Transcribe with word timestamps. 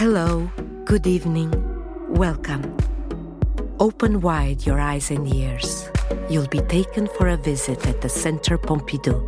Hello, 0.00 0.50
good 0.86 1.06
evening, 1.06 1.52
welcome. 2.08 2.74
Open 3.78 4.22
wide 4.22 4.64
your 4.64 4.80
eyes 4.80 5.10
and 5.10 5.28
ears. 5.28 5.90
You'll 6.30 6.48
be 6.48 6.62
taken 6.62 7.06
for 7.18 7.28
a 7.28 7.36
visit 7.36 7.86
at 7.86 8.00
the 8.00 8.08
Centre 8.08 8.56
Pompidou. 8.56 9.20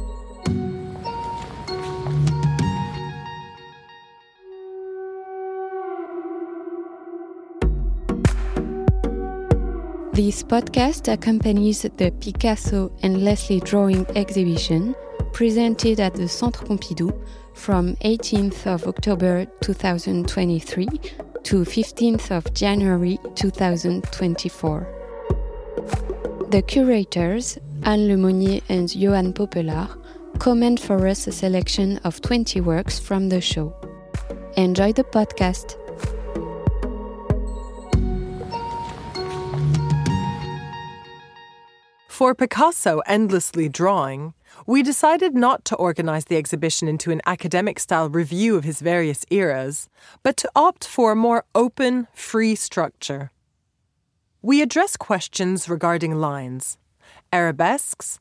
This 10.15 10.43
podcast 10.43 11.13
accompanies 11.13 11.83
the 11.83 12.11
Picasso 12.19 12.91
Endlessly 13.03 13.61
Drawing 13.61 14.07
exhibition 14.17 14.95
presented 15.35 16.01
at 16.01 16.15
the 16.15 16.29
Centre 16.29 16.65
Pompidou 16.65 17.13
from 17.55 17.97
18th 17.97 18.67
of 18.67 18.87
October 18.87 19.47
2023 19.61 20.87
to 21.43 21.65
15th 21.65 22.31
of 22.31 22.53
January 22.55 23.19
2024. 23.35 24.87
The 26.51 26.63
curators, 26.63 27.59
Anne 27.83 28.09
Lemonnier 28.09 28.61
and 28.69 28.95
Johan 28.95 29.33
Popelard, 29.33 29.99
comment 30.39 30.81
for 30.81 31.07
us 31.07 31.27
a 31.27 31.33
selection 31.33 31.99
of 32.05 32.21
20 32.21 32.61
works 32.61 32.99
from 32.99 33.29
the 33.29 33.41
show. 33.41 33.75
Enjoy 34.57 34.93
the 34.93 35.05
podcast. 35.05 35.77
For 42.09 42.35
Picasso 42.35 43.01
Endlessly 43.07 43.69
Drawing, 43.69 44.35
we 44.67 44.83
decided 44.83 45.35
not 45.35 45.65
to 45.67 45.77
organize 45.77 46.27
the 46.27 46.37
exhibition 46.37 46.89
into 46.89 47.11
an 47.11 47.21
academic 47.27 47.79
style 47.79 48.09
review 48.09 48.57
of 48.57 48.65
his 48.65 48.81
various 48.81 49.25
eras, 49.31 49.89
but 50.23 50.37
to 50.37 50.51
opt 50.55 50.87
for 50.87 51.13
a 51.13 51.17
more 51.17 51.45
open, 51.55 52.07
free 52.15 52.55
structure. 52.55 53.31
We 54.41 54.63
address 54.63 54.97
questions 54.97 55.69
regarding 55.69 56.17
lines, 56.17 56.79
arabesques, 57.33 58.19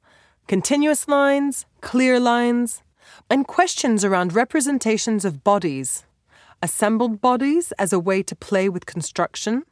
continuous 0.48 1.08
lines, 1.08 1.66
clear 1.82 2.20
lines, 2.20 2.84
and 3.30 3.48
questions 3.48 4.04
around 4.04 4.34
representations 4.34 5.26
of 5.26 5.44
bodies, 5.44 6.06
assembled 6.62 7.22
bodies 7.22 7.72
as 7.74 7.92
a 7.92 8.00
way 8.00 8.22
to 8.24 8.36
play 8.36 8.70
with 8.70 8.86
construction, 8.86 9.64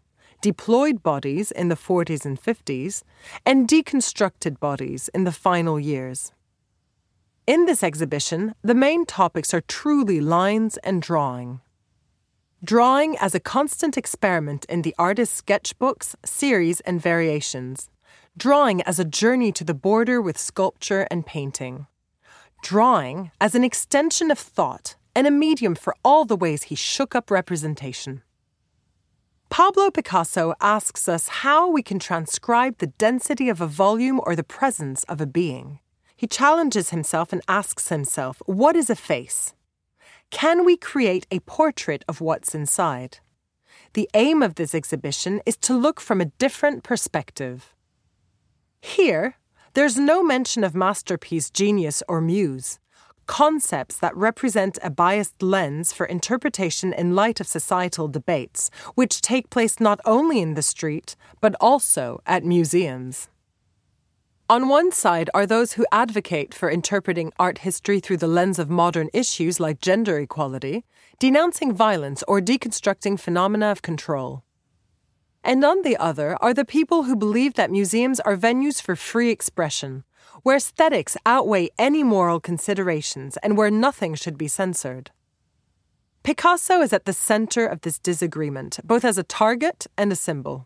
deployed 0.42 1.04
bodies 1.04 1.52
in 1.52 1.70
the 1.70 1.76
40s 1.76 2.26
and 2.26 2.42
50s, 2.42 3.04
and 3.46 3.68
deconstructed 3.68 4.60
bodies 4.60 5.10
in 5.14 5.24
the 5.24 5.32
final 5.32 5.80
years. 5.80 6.32
In 7.50 7.66
this 7.66 7.82
exhibition, 7.82 8.54
the 8.62 8.76
main 8.76 9.08
topics 9.08 9.56
are 9.56 9.62
truly 9.62 10.22
lines 10.22 10.78
and 10.84 11.02
drawing. 11.02 11.62
Drawing 12.64 13.18
as 13.18 13.34
a 13.34 13.40
constant 13.40 13.98
experiment 13.98 14.66
in 14.66 14.84
the 14.84 14.94
artist's 15.00 15.42
sketchbooks, 15.42 16.14
series, 16.24 16.80
and 16.82 17.02
variations. 17.02 17.90
Drawing 18.38 18.84
as 18.84 19.00
a 19.00 19.04
journey 19.04 19.52
to 19.54 19.64
the 19.64 19.74
border 19.74 20.22
with 20.22 20.38
sculpture 20.38 21.08
and 21.10 21.26
painting. 21.26 21.88
Drawing 22.62 23.32
as 23.42 23.56
an 23.56 23.64
extension 23.64 24.30
of 24.30 24.38
thought 24.38 24.96
and 25.16 25.26
a 25.26 25.32
medium 25.32 25.74
for 25.74 25.96
all 26.06 26.26
the 26.26 26.38
ways 26.38 26.70
he 26.70 26.76
shook 26.76 27.16
up 27.16 27.32
representation. 27.32 28.22
Pablo 29.50 29.90
Picasso 29.90 30.54
asks 30.62 31.10
us 31.10 31.28
how 31.42 31.68
we 31.68 31.82
can 31.82 31.98
transcribe 31.98 32.78
the 32.78 32.94
density 33.00 33.50
of 33.50 33.60
a 33.60 33.66
volume 33.66 34.22
or 34.24 34.36
the 34.36 34.44
presence 34.44 35.04
of 35.06 35.20
a 35.20 35.26
being. 35.26 35.80
He 36.20 36.28
challenges 36.28 36.90
himself 36.90 37.32
and 37.32 37.42
asks 37.48 37.88
himself, 37.88 38.42
What 38.46 38.76
is 38.76 38.90
a 38.90 38.96
face? 38.98 39.54
Can 40.32 40.66
we 40.66 40.76
create 40.76 41.26
a 41.32 41.40
portrait 41.40 42.04
of 42.10 42.20
what's 42.20 42.54
inside? 42.54 43.20
The 43.94 44.10
aim 44.14 44.44
of 44.44 44.56
this 44.56 44.76
exhibition 44.76 45.40
is 45.46 45.56
to 45.60 45.78
look 45.78 46.02
from 46.02 46.20
a 46.20 46.32
different 46.38 46.84
perspective. 46.84 47.74
Here, 48.82 49.38
there's 49.76 49.96
no 49.96 50.22
mention 50.22 50.66
of 50.66 50.76
masterpiece, 50.76 51.50
genius, 51.50 52.04
or 52.10 52.20
muse, 52.20 52.80
concepts 53.26 53.96
that 54.00 54.18
represent 54.18 54.78
a 54.84 54.90
biased 54.90 55.42
lens 55.42 55.94
for 55.94 56.06
interpretation 56.06 56.92
in 56.92 57.16
light 57.16 57.40
of 57.40 57.48
societal 57.48 58.10
debates, 58.10 58.70
which 58.94 59.22
take 59.22 59.50
place 59.50 59.80
not 59.80 60.02
only 60.04 60.42
in 60.42 60.56
the 60.56 60.64
street, 60.64 61.16
but 61.40 61.56
also 61.62 62.22
at 62.26 62.44
museums. 62.44 63.30
On 64.52 64.68
one 64.68 64.92
side 64.92 65.30
are 65.36 65.46
those 65.46 65.74
who 65.74 65.86
advocate 65.92 66.56
for 66.56 66.72
interpreting 66.72 67.32
art 67.38 67.60
history 67.60 68.00
through 68.00 68.18
the 68.18 68.28
lens 68.28 68.58
of 68.58 68.68
modern 68.68 69.08
issues 69.14 69.60
like 69.60 69.80
gender 69.80 70.18
equality, 70.18 70.86
denouncing 71.20 71.72
violence, 71.72 72.24
or 72.28 72.42
deconstructing 72.42 73.20
phenomena 73.20 73.68
of 73.68 73.84
control. 73.84 74.44
And 75.44 75.64
on 75.64 75.84
the 75.84 75.96
other 75.98 76.36
are 76.42 76.56
the 76.56 76.66
people 76.66 77.04
who 77.04 77.16
believe 77.16 77.54
that 77.54 77.70
museums 77.70 78.20
are 78.22 78.36
venues 78.36 78.82
for 78.82 78.96
free 78.96 79.30
expression, 79.30 80.04
where 80.42 80.58
aesthetics 80.58 81.16
outweigh 81.28 81.70
any 81.78 82.02
moral 82.02 82.40
considerations 82.40 83.38
and 83.44 83.56
where 83.56 83.70
nothing 83.70 84.16
should 84.16 84.36
be 84.36 84.48
censored. 84.48 85.12
Picasso 86.24 86.82
is 86.82 86.92
at 86.92 87.06
the 87.06 87.14
center 87.14 87.68
of 87.68 87.82
this 87.82 88.00
disagreement, 88.00 88.80
both 88.84 89.06
as 89.06 89.20
a 89.20 89.24
target 89.24 89.86
and 89.96 90.12
a 90.12 90.16
symbol. 90.16 90.66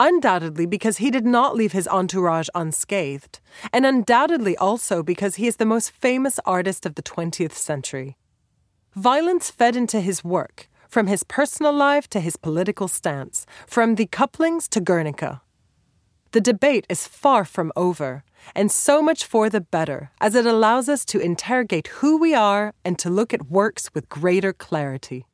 Undoubtedly 0.00 0.64
because 0.64 0.98
he 0.98 1.10
did 1.10 1.26
not 1.26 1.56
leave 1.56 1.72
his 1.72 1.88
entourage 1.88 2.48
unscathed, 2.54 3.40
and 3.72 3.84
undoubtedly 3.84 4.56
also 4.56 5.02
because 5.02 5.36
he 5.36 5.48
is 5.48 5.56
the 5.56 5.66
most 5.66 5.90
famous 5.90 6.38
artist 6.44 6.86
of 6.86 6.94
the 6.94 7.02
20th 7.02 7.54
century. 7.54 8.16
Violence 8.94 9.50
fed 9.50 9.74
into 9.74 10.00
his 10.00 10.22
work, 10.22 10.68
from 10.88 11.08
his 11.08 11.24
personal 11.24 11.72
life 11.72 12.08
to 12.10 12.20
his 12.20 12.36
political 12.36 12.86
stance, 12.86 13.44
from 13.66 13.96
the 13.96 14.06
couplings 14.06 14.68
to 14.68 14.80
Guernica. 14.80 15.42
The 16.30 16.40
debate 16.40 16.86
is 16.88 17.06
far 17.06 17.44
from 17.44 17.72
over, 17.74 18.22
and 18.54 18.70
so 18.70 19.02
much 19.02 19.24
for 19.24 19.50
the 19.50 19.60
better, 19.60 20.10
as 20.20 20.34
it 20.34 20.46
allows 20.46 20.88
us 20.88 21.04
to 21.06 21.18
interrogate 21.18 21.88
who 21.88 22.18
we 22.18 22.34
are 22.34 22.72
and 22.84 22.98
to 22.98 23.10
look 23.10 23.34
at 23.34 23.50
works 23.50 23.90
with 23.94 24.08
greater 24.08 24.52
clarity. 24.52 25.26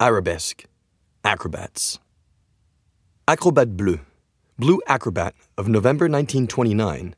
Arabesque, 0.00 0.64
acrobats. 1.24 1.98
Acrobat 3.28 3.76
Bleu, 3.76 4.00
Blue 4.58 4.80
Acrobat 4.86 5.34
of 5.58 5.68
November 5.68 6.06
1929, 6.06 7.14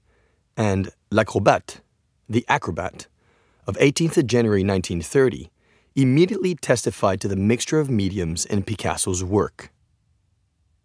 and 0.56 0.90
L'Acrobat, 1.12 1.80
The 2.28 2.44
Acrobat, 2.48 3.06
of 3.68 3.76
18th 3.76 4.26
January 4.26 4.64
1930, 4.64 5.48
immediately 5.94 6.56
testified 6.56 7.20
to 7.20 7.28
the 7.28 7.36
mixture 7.36 7.78
of 7.78 7.88
mediums 7.88 8.44
in 8.46 8.64
Picasso's 8.64 9.22
work. 9.22 9.70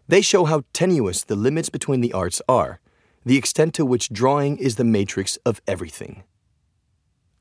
They 0.07 0.21
show 0.21 0.45
how 0.45 0.65
tenuous 0.73 1.23
the 1.23 1.35
limits 1.35 1.69
between 1.69 2.01
the 2.01 2.13
arts 2.13 2.43
are, 2.47 2.79
the 3.25 3.37
extent 3.37 3.73
to 3.73 3.83
which 3.87 4.13
drawing 4.13 4.57
is 4.59 4.75
the 4.75 4.83
matrix 4.83 5.37
of 5.37 5.61
everything. 5.65 6.21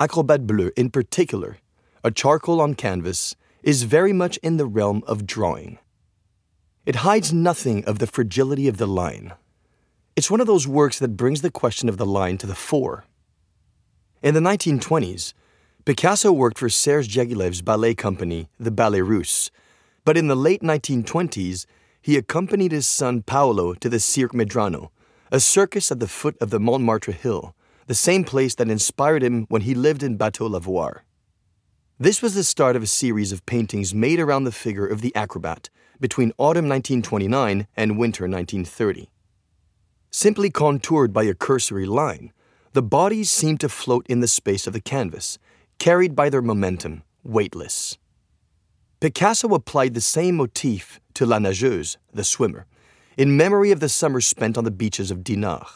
Acrobat 0.00 0.46
Bleu, 0.46 0.70
in 0.78 0.88
particular, 0.88 1.58
a 2.02 2.10
charcoal 2.10 2.62
on 2.62 2.72
canvas, 2.72 3.36
is 3.62 3.82
very 3.82 4.12
much 4.12 4.36
in 4.38 4.56
the 4.56 4.66
realm 4.66 5.02
of 5.06 5.26
drawing. 5.26 5.78
It 6.84 6.96
hides 6.96 7.32
nothing 7.32 7.84
of 7.84 7.98
the 7.98 8.06
fragility 8.06 8.68
of 8.68 8.76
the 8.76 8.86
line. 8.86 9.32
It's 10.14 10.30
one 10.30 10.40
of 10.40 10.46
those 10.46 10.68
works 10.68 10.98
that 10.98 11.16
brings 11.16 11.42
the 11.42 11.50
question 11.50 11.88
of 11.88 11.96
the 11.96 12.06
line 12.06 12.38
to 12.38 12.46
the 12.46 12.54
fore. 12.54 13.04
In 14.22 14.34
the 14.34 14.40
1920s, 14.40 15.34
Picasso 15.84 16.32
worked 16.32 16.58
for 16.58 16.68
Serge 16.68 17.14
Diaghilev's 17.14 17.62
ballet 17.62 17.94
company, 17.94 18.48
the 18.58 18.70
Ballet 18.70 19.02
Russe, 19.02 19.50
but 20.04 20.16
in 20.16 20.28
the 20.28 20.36
late 20.36 20.62
1920s, 20.62 21.66
he 22.00 22.16
accompanied 22.16 22.72
his 22.72 22.86
son 22.86 23.22
Paulo 23.22 23.74
to 23.74 23.88
the 23.88 24.00
Cirque 24.00 24.32
Medrano, 24.32 24.90
a 25.30 25.40
circus 25.40 25.90
at 25.90 26.00
the 26.00 26.08
foot 26.08 26.36
of 26.40 26.50
the 26.50 26.60
Montmartre 26.60 27.12
Hill, 27.12 27.54
the 27.88 27.94
same 27.94 28.24
place 28.24 28.54
that 28.54 28.70
inspired 28.70 29.22
him 29.22 29.46
when 29.48 29.62
he 29.62 29.74
lived 29.74 30.02
in 30.02 30.16
Bateau 30.16 30.48
Lavoir. 30.48 31.00
This 31.98 32.20
was 32.20 32.34
the 32.34 32.44
start 32.44 32.76
of 32.76 32.82
a 32.82 32.86
series 32.86 33.32
of 33.32 33.46
paintings 33.46 33.94
made 33.94 34.20
around 34.20 34.44
the 34.44 34.52
figure 34.52 34.86
of 34.86 35.00
the 35.00 35.16
acrobat 35.16 35.70
between 35.98 36.34
autumn 36.36 36.68
1929 36.68 37.66
and 37.74 37.98
winter 37.98 38.24
1930. 38.24 39.08
Simply 40.10 40.50
contoured 40.50 41.14
by 41.14 41.22
a 41.22 41.32
cursory 41.32 41.86
line, 41.86 42.34
the 42.74 42.82
bodies 42.82 43.30
seemed 43.30 43.60
to 43.60 43.70
float 43.70 44.06
in 44.10 44.20
the 44.20 44.28
space 44.28 44.66
of 44.66 44.74
the 44.74 44.80
canvas, 44.80 45.38
carried 45.78 46.14
by 46.14 46.28
their 46.28 46.42
momentum, 46.42 47.02
weightless. 47.22 47.96
Picasso 49.00 49.54
applied 49.54 49.94
the 49.94 50.02
same 50.02 50.36
motif 50.36 51.00
to 51.14 51.24
La 51.24 51.38
Nageuse, 51.38 51.96
the 52.12 52.24
swimmer, 52.24 52.66
in 53.16 53.38
memory 53.38 53.70
of 53.70 53.80
the 53.80 53.88
summer 53.88 54.20
spent 54.20 54.58
on 54.58 54.64
the 54.64 54.70
beaches 54.70 55.10
of 55.10 55.24
Dinard. 55.24 55.66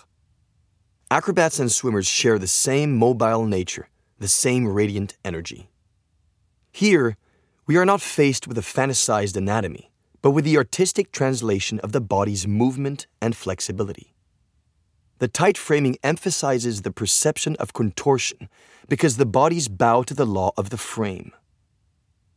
Acrobats 1.11 1.59
and 1.59 1.73
swimmers 1.73 2.07
share 2.07 2.39
the 2.39 2.47
same 2.47 2.95
mobile 2.95 3.47
nature, 3.47 3.89
the 4.19 4.29
same 4.29 4.69
radiant 4.69 5.17
energy. 5.25 5.70
Here, 6.73 7.17
we 7.67 7.77
are 7.77 7.85
not 7.85 8.01
faced 8.01 8.49
with 8.49 8.59
a 8.59 8.63
fantasized 8.63 9.37
anatomy, 9.37 9.91
but 10.23 10.31
with 10.31 10.45
the 10.45 10.57
artistic 10.57 11.13
translation 11.13 11.79
of 11.81 11.93
the 11.93 12.01
body's 12.01 12.47
movement 12.47 13.07
and 13.21 13.37
flexibility. 13.37 14.15
the 15.21 15.29
tight 15.29 15.57
framing 15.57 15.97
emphasizes 16.03 16.83
the 16.83 16.91
perception 16.91 17.55
of 17.57 17.75
contortion 17.75 18.49
because 18.89 19.17
the 19.17 19.27
bodies 19.27 19.69
bow 19.69 20.03
to 20.03 20.15
the 20.15 20.27
law 20.27 20.51
of 20.57 20.71
the 20.71 20.79
frame. 20.79 21.31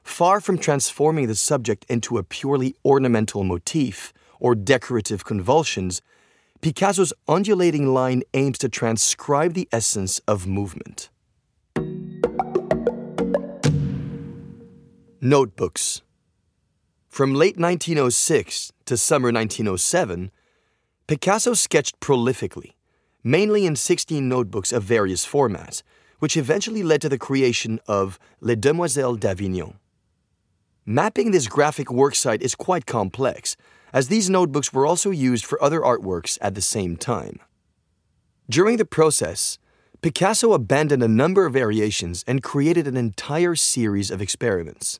Far 0.03 0.41
from 0.41 0.57
transforming 0.57 1.27
the 1.27 1.35
subject 1.35 1.85
into 1.87 2.17
a 2.17 2.23
purely 2.23 2.75
ornamental 2.83 3.45
motif 3.45 4.11
or 4.39 4.53
decorative 4.53 5.23
convulsions, 5.23 6.01
Picasso's 6.61 7.13
undulating 7.27 7.93
line 7.93 8.21
aims 8.33 8.57
to 8.57 8.67
transcribe 8.69 9.53
the 9.53 9.69
essence 9.71 10.19
of 10.27 10.45
movement. 10.45 11.09
Notebooks 15.25 16.01
From 17.07 17.33
late 17.33 17.57
1906 17.57 18.73
to 18.83 18.97
summer 18.97 19.31
1907, 19.31 20.31
Picasso 21.07 21.53
sketched 21.53 22.01
prolifically, 22.01 22.73
mainly 23.23 23.65
in 23.65 23.77
16 23.77 24.27
notebooks 24.27 24.73
of 24.73 24.83
various 24.83 25.25
formats, 25.25 25.81
which 26.19 26.35
eventually 26.35 26.83
led 26.83 26.99
to 26.99 27.07
the 27.07 27.17
creation 27.17 27.79
of 27.87 28.19
Les 28.41 28.57
Demoiselles 28.57 29.17
d'Avignon. 29.17 29.79
Mapping 30.85 31.31
this 31.31 31.47
graphic 31.47 31.87
worksite 31.87 32.41
is 32.41 32.53
quite 32.53 32.85
complex, 32.85 33.55
as 33.93 34.09
these 34.09 34.29
notebooks 34.29 34.73
were 34.73 34.85
also 34.85 35.09
used 35.09 35.45
for 35.45 35.63
other 35.63 35.79
artworks 35.79 36.37
at 36.41 36.53
the 36.53 36.61
same 36.61 36.97
time. 36.97 37.39
During 38.49 38.75
the 38.75 38.83
process, 38.83 39.57
Picasso 40.01 40.51
abandoned 40.51 41.01
a 41.01 41.07
number 41.07 41.45
of 41.45 41.53
variations 41.53 42.25
and 42.27 42.43
created 42.43 42.87
an 42.87 42.97
entire 42.97 43.55
series 43.55 44.11
of 44.11 44.21
experiments. 44.21 44.99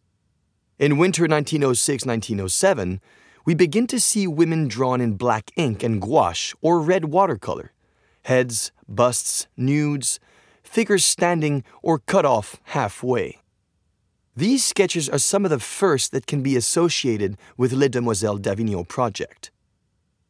In 0.79 0.97
winter 0.97 1.23
1906 1.23 2.03
1907, 2.03 2.99
we 3.45 3.53
begin 3.53 3.85
to 3.87 3.99
see 3.99 4.25
women 4.25 4.67
drawn 4.67 5.01
in 5.01 5.13
black 5.13 5.51
ink 5.55 5.83
and 5.83 6.01
gouache 6.01 6.55
or 6.61 6.79
red 6.79 7.05
watercolor, 7.05 7.73
heads, 8.23 8.71
busts, 8.87 9.47
nudes, 9.55 10.19
figures 10.63 11.05
standing 11.05 11.63
or 11.83 11.99
cut 11.99 12.25
off 12.25 12.59
halfway. 12.63 13.37
These 14.35 14.65
sketches 14.65 15.07
are 15.09 15.19
some 15.19 15.45
of 15.45 15.51
the 15.51 15.59
first 15.59 16.11
that 16.11 16.25
can 16.25 16.41
be 16.41 16.55
associated 16.55 17.37
with 17.55 17.71
Les 17.71 17.89
Demoiselles 17.89 18.39
d'Avignon 18.39 18.83
project. 18.83 19.51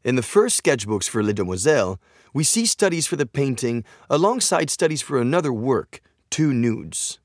In 0.03 0.17
the 0.17 0.21
first 0.21 0.61
sketchbooks 0.61 1.07
for 1.07 1.23
Les 1.23 1.31
Demoiselles, 1.31 1.97
we 2.33 2.43
see 2.43 2.65
studies 2.65 3.07
for 3.07 3.15
the 3.15 3.25
painting 3.25 3.85
alongside 4.09 4.69
studies 4.69 5.01
for 5.01 5.21
another 5.21 5.53
work, 5.53 6.01
Two 6.29 6.53
Nudes. 6.53 7.19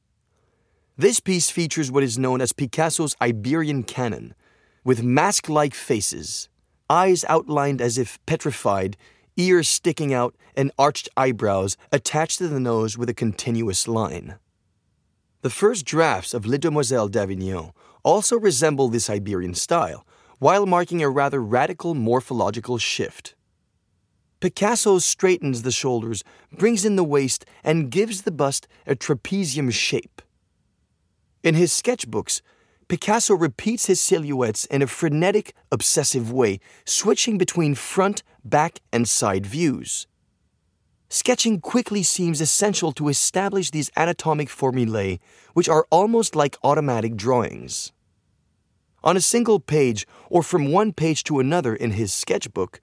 This 1.00 1.20
piece 1.20 1.48
features 1.48 1.92
what 1.92 2.02
is 2.02 2.18
known 2.18 2.40
as 2.40 2.52
Picasso's 2.52 3.14
Iberian 3.22 3.84
canon, 3.84 4.34
with 4.82 5.00
mask 5.00 5.48
like 5.48 5.72
faces, 5.72 6.48
eyes 6.90 7.24
outlined 7.28 7.80
as 7.80 7.98
if 7.98 8.18
petrified, 8.26 8.96
ears 9.36 9.68
sticking 9.68 10.12
out, 10.12 10.34
and 10.56 10.72
arched 10.76 11.08
eyebrows 11.16 11.76
attached 11.92 12.38
to 12.38 12.48
the 12.48 12.58
nose 12.58 12.98
with 12.98 13.08
a 13.08 13.14
continuous 13.14 13.86
line. 13.86 14.40
The 15.42 15.50
first 15.50 15.84
drafts 15.86 16.34
of 16.34 16.46
Les 16.46 16.58
Demoiselles 16.58 17.12
d'Avignon 17.12 17.70
also 18.02 18.36
resemble 18.36 18.88
this 18.88 19.08
Iberian 19.08 19.54
style, 19.54 20.04
while 20.40 20.66
marking 20.66 21.00
a 21.00 21.08
rather 21.08 21.40
radical 21.40 21.94
morphological 21.94 22.76
shift. 22.76 23.36
Picasso 24.40 24.98
straightens 24.98 25.62
the 25.62 25.70
shoulders, 25.70 26.24
brings 26.50 26.84
in 26.84 26.96
the 26.96 27.04
waist, 27.04 27.44
and 27.62 27.88
gives 27.88 28.22
the 28.22 28.32
bust 28.32 28.66
a 28.84 28.96
trapezium 28.96 29.72
shape. 29.72 30.22
In 31.42 31.54
his 31.54 31.72
sketchbooks, 31.72 32.40
Picasso 32.88 33.34
repeats 33.34 33.86
his 33.86 34.00
silhouettes 34.00 34.64
in 34.64 34.82
a 34.82 34.86
frenetic, 34.86 35.54
obsessive 35.70 36.32
way, 36.32 36.58
switching 36.84 37.38
between 37.38 37.74
front, 37.74 38.22
back, 38.44 38.80
and 38.92 39.08
side 39.08 39.46
views. 39.46 40.06
Sketching 41.10 41.60
quickly 41.60 42.02
seems 42.02 42.40
essential 42.40 42.92
to 42.92 43.08
establish 43.08 43.70
these 43.70 43.90
anatomic 43.96 44.48
formulae, 44.48 45.20
which 45.54 45.68
are 45.68 45.86
almost 45.90 46.34
like 46.34 46.56
automatic 46.64 47.14
drawings. 47.14 47.92
On 49.04 49.16
a 49.16 49.20
single 49.20 49.60
page, 49.60 50.06
or 50.28 50.42
from 50.42 50.72
one 50.72 50.92
page 50.92 51.24
to 51.24 51.38
another 51.38 51.74
in 51.74 51.92
his 51.92 52.12
sketchbook, 52.12 52.80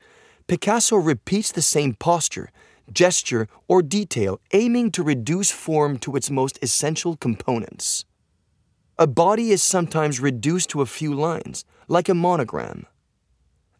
Picasso 0.47 0.95
repeats 0.95 1.51
the 1.51 1.61
same 1.61 1.93
posture, 1.93 2.51
gesture, 2.91 3.47
or 3.67 3.81
detail, 3.81 4.39
aiming 4.53 4.91
to 4.91 5.03
reduce 5.03 5.51
form 5.51 5.97
to 5.97 6.15
its 6.15 6.31
most 6.31 6.57
essential 6.61 7.17
components. 7.17 8.05
A 8.97 9.07
body 9.07 9.51
is 9.51 9.61
sometimes 9.61 10.19
reduced 10.19 10.69
to 10.69 10.81
a 10.81 10.85
few 10.85 11.13
lines, 11.13 11.65
like 11.87 12.09
a 12.09 12.13
monogram. 12.13 12.85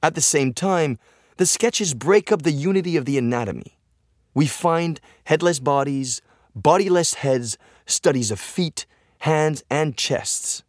At 0.04 0.16
the 0.16 0.22
same 0.22 0.54
time, 0.54 0.98
the 1.38 1.46
sketches 1.46 1.94
break 1.94 2.32
up 2.32 2.42
the 2.42 2.52
unity 2.52 2.98
of 2.98 3.06
the 3.06 3.18
anatomy 3.18 3.76
we 4.36 4.46
find 4.46 5.00
headless 5.24 5.60
bodies, 5.60 6.22
bodiless 6.54 7.16
heads, 7.16 7.58
studies 7.88 8.30
of 8.30 8.40
feet, 8.40 8.86
hands, 9.20 9.64
and 9.72 9.98
chests. 9.98 10.62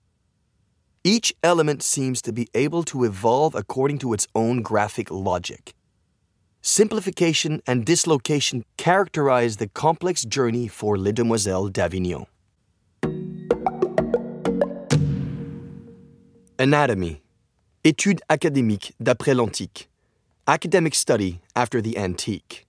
Each 1.04 1.34
element 1.42 1.82
seems 1.82 2.22
to 2.22 2.32
be 2.32 2.48
able 2.54 2.84
to 2.84 3.04
evolve 3.04 3.54
according 3.54 3.98
to 3.98 4.12
its 4.12 4.26
own 4.34 4.62
graphic 4.62 5.10
logic. 5.10 5.74
Simplification 6.62 7.60
and 7.66 7.84
dislocation 7.84 8.64
characterize 8.76 9.58
the 9.58 9.68
complex 9.68 10.24
journey 10.24 10.66
for 10.68 10.96
Les 10.96 11.12
Demoiselles 11.12 11.70
d'Avignon. 11.70 12.26
Anatomy 16.58 17.20
Étude 17.84 18.20
académique 18.30 18.94
d'après 18.98 19.34
l'antique. 19.34 19.90
Academic 20.46 20.94
study 20.94 21.42
after 21.54 21.82
the 21.82 21.98
antique. 21.98 22.66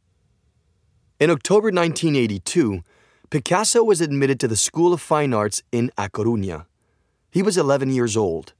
In 1.21 1.29
October 1.29 1.71
1982, 1.71 2.81
Picasso 3.29 3.81
was 3.81 4.01
admitted 4.01 4.41
to 4.41 4.47
the 4.49 4.57
School 4.57 4.91
of 4.91 4.99
Fine 4.99 5.33
Arts 5.33 5.63
in 5.71 5.89
A 5.97 6.09
Coruña. 6.09 6.65
He 7.31 7.41
was 7.41 7.57
11 7.57 7.89
years 7.89 8.17
old. 8.17 8.51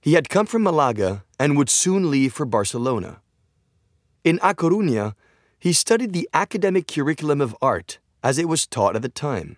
He 0.00 0.14
had 0.14 0.28
come 0.28 0.46
from 0.46 0.62
Malaga 0.62 1.24
and 1.40 1.56
would 1.56 1.68
soon 1.68 2.08
leave 2.08 2.32
for 2.32 2.46
Barcelona. 2.46 3.20
In 4.22 4.38
A 4.40 4.54
Coruña, 4.54 5.14
he 5.58 5.72
studied 5.72 6.12
the 6.12 6.28
academic 6.32 6.86
curriculum 6.86 7.40
of 7.40 7.56
art 7.60 7.98
as 8.22 8.38
it 8.38 8.48
was 8.48 8.68
taught 8.68 8.94
at 8.94 9.02
the 9.02 9.08
time. 9.08 9.56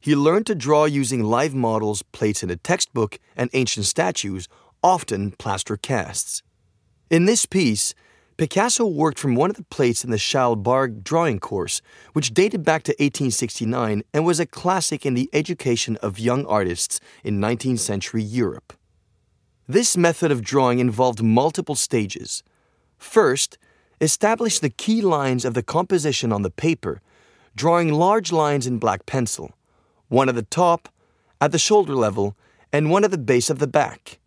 He 0.00 0.16
learned 0.16 0.46
to 0.46 0.54
draw 0.54 0.86
using 0.86 1.22
live 1.22 1.54
models, 1.54 2.02
plates 2.02 2.42
in 2.42 2.50
a 2.50 2.56
textbook, 2.56 3.18
and 3.36 3.50
ancient 3.52 3.84
statues, 3.84 4.48
often 4.82 5.32
plaster 5.32 5.76
casts. 5.76 6.42
In 7.10 7.26
this 7.26 7.44
piece, 7.44 7.94
Picasso 8.38 8.86
worked 8.86 9.18
from 9.18 9.34
one 9.34 9.50
of 9.50 9.56
the 9.56 9.64
plates 9.64 10.02
in 10.02 10.10
the 10.10 10.16
Charles 10.16 10.56
drawing 11.02 11.38
course, 11.38 11.82
which 12.14 12.32
dated 12.32 12.64
back 12.64 12.82
to 12.84 12.92
1869 12.92 14.02
and 14.14 14.24
was 14.24 14.40
a 14.40 14.46
classic 14.46 15.04
in 15.04 15.12
the 15.12 15.28
education 15.34 15.98
of 15.98 16.18
young 16.18 16.46
artists 16.46 17.00
in 17.22 17.38
19th 17.38 17.80
century 17.80 18.22
Europe. 18.22 18.72
This 19.68 19.94
method 19.94 20.32
of 20.32 20.40
drawing 20.40 20.78
involved 20.78 21.22
multiple 21.22 21.74
stages. 21.74 22.42
First, 22.96 23.58
establish 24.00 24.58
the 24.58 24.70
key 24.70 25.02
lines 25.02 25.44
of 25.44 25.52
the 25.52 25.62
composition 25.62 26.32
on 26.32 26.40
the 26.40 26.50
paper, 26.50 27.02
drawing 27.54 27.92
large 27.92 28.32
lines 28.32 28.66
in 28.66 28.78
black 28.78 29.04
pencil, 29.04 29.52
one 30.10 30.28
at 30.28 30.34
the 30.34 30.42
top, 30.42 30.90
at 31.40 31.52
the 31.52 31.58
shoulder 31.58 31.94
level, 31.94 32.36
and 32.72 32.90
one 32.90 33.04
at 33.04 33.10
the 33.10 33.18
base 33.18 33.48
of 33.48 33.60
the 33.60 33.66
back. 33.66 34.18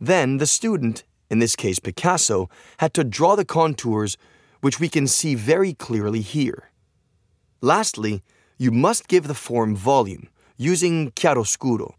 Then 0.00 0.38
the 0.38 0.46
student, 0.46 1.04
in 1.28 1.40
this 1.40 1.56
case 1.56 1.78
Picasso, 1.78 2.48
had 2.78 2.94
to 2.94 3.04
draw 3.04 3.36
the 3.36 3.44
contours, 3.44 4.16
which 4.62 4.80
we 4.80 4.88
can 4.88 5.06
see 5.06 5.34
very 5.34 5.74
clearly 5.74 6.20
here. 6.20 6.70
Lastly, 7.60 8.22
you 8.56 8.70
must 8.70 9.08
give 9.08 9.26
the 9.26 9.34
form 9.34 9.74
volume, 9.74 10.28
using 10.56 11.10
chiaroscuro. 11.12 11.94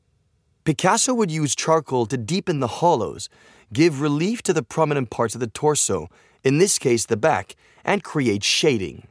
Picasso 0.64 1.14
would 1.14 1.30
use 1.30 1.54
charcoal 1.54 2.06
to 2.06 2.18
deepen 2.18 2.60
the 2.60 2.80
hollows, 2.80 3.30
give 3.74 4.02
relief 4.02 4.42
to 4.44 4.54
the 4.54 4.64
prominent 4.64 5.10
parts 5.10 5.36
of 5.36 5.42
the 5.42 5.48
torso, 5.48 6.08
in 6.44 6.60
this 6.60 6.80
case 6.80 7.06
the 7.06 7.18
back, 7.18 7.56
and 7.84 8.04
create 8.04 8.44
shading. 8.44 9.08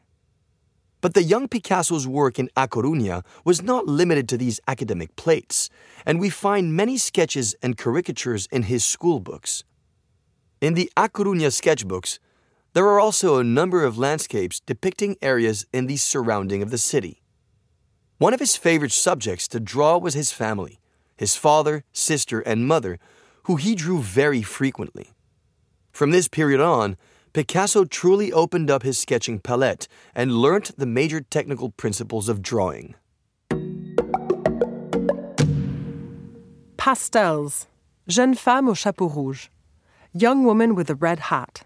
But 1.05 1.13
the 1.13 1.23
young 1.23 1.49
Picasso's 1.49 2.09
work 2.09 2.39
in 2.39 2.49
A 2.57 2.67
Coruña 2.67 3.27
was 3.45 3.61
not 3.61 3.87
limited 3.87 4.27
to 4.31 4.39
these 4.39 4.59
academic 4.67 5.15
plates, 5.17 5.69
and 6.07 6.19
we 6.19 6.31
find 6.31 6.75
many 6.75 6.97
sketches 6.97 7.55
and 7.63 7.77
caricatures 7.77 8.49
in 8.51 8.63
his 8.63 8.87
school 8.87 9.21
books. 9.21 9.65
In 10.63 10.73
the 10.73 10.91
A 10.97 11.11
Coruña 11.11 11.53
sketchbooks, 11.53 12.19
there 12.73 12.87
are 12.87 12.99
also 12.99 13.37
a 13.37 13.45
number 13.45 13.85
of 13.85 13.99
landscapes 13.99 14.61
depicting 14.61 15.17
areas 15.21 15.67
in 15.75 15.89
the 15.89 15.99
surrounding 15.99 16.63
of 16.63 16.71
the 16.71 16.79
city. 16.79 17.21
One 18.17 18.33
of 18.33 18.41
his 18.41 18.57
favorite 18.57 18.93
subjects 18.93 19.47
to 19.49 19.61
draw 19.61 19.99
was 19.99 20.15
his 20.15 20.33
family, 20.33 20.81
his 21.19 21.37
father, 21.37 21.85
sister, 21.93 22.41
and 22.41 22.67
mother, 22.67 22.99
who 23.43 23.57
he 23.57 23.75
drew 23.75 24.01
very 24.01 24.41
frequently. 24.41 25.11
From 25.93 26.13
this 26.13 26.29
period 26.29 26.63
on, 26.63 26.97
Picasso 27.35 27.85
truly 27.85 28.33
opened 28.33 28.71
up 28.71 28.85
his 28.85 28.97
sketching 28.97 29.41
palette 29.41 29.89
and 30.15 30.37
learnt 30.37 30.71
the 30.79 30.87
major 30.87 31.21
technical 31.21 31.69
principles 31.71 32.29
of 32.29 32.41
drawing. 32.41 32.95
Pastels. 36.77 37.67
Jeune 38.07 38.35
femme 38.35 38.69
au 38.69 38.75
chapeau 38.75 39.09
rouge 39.09 39.49
young 40.17 40.45
woman 40.45 40.77
with 40.77 40.89
a 40.89 40.95
red 40.95 41.19
hat. 41.19 41.65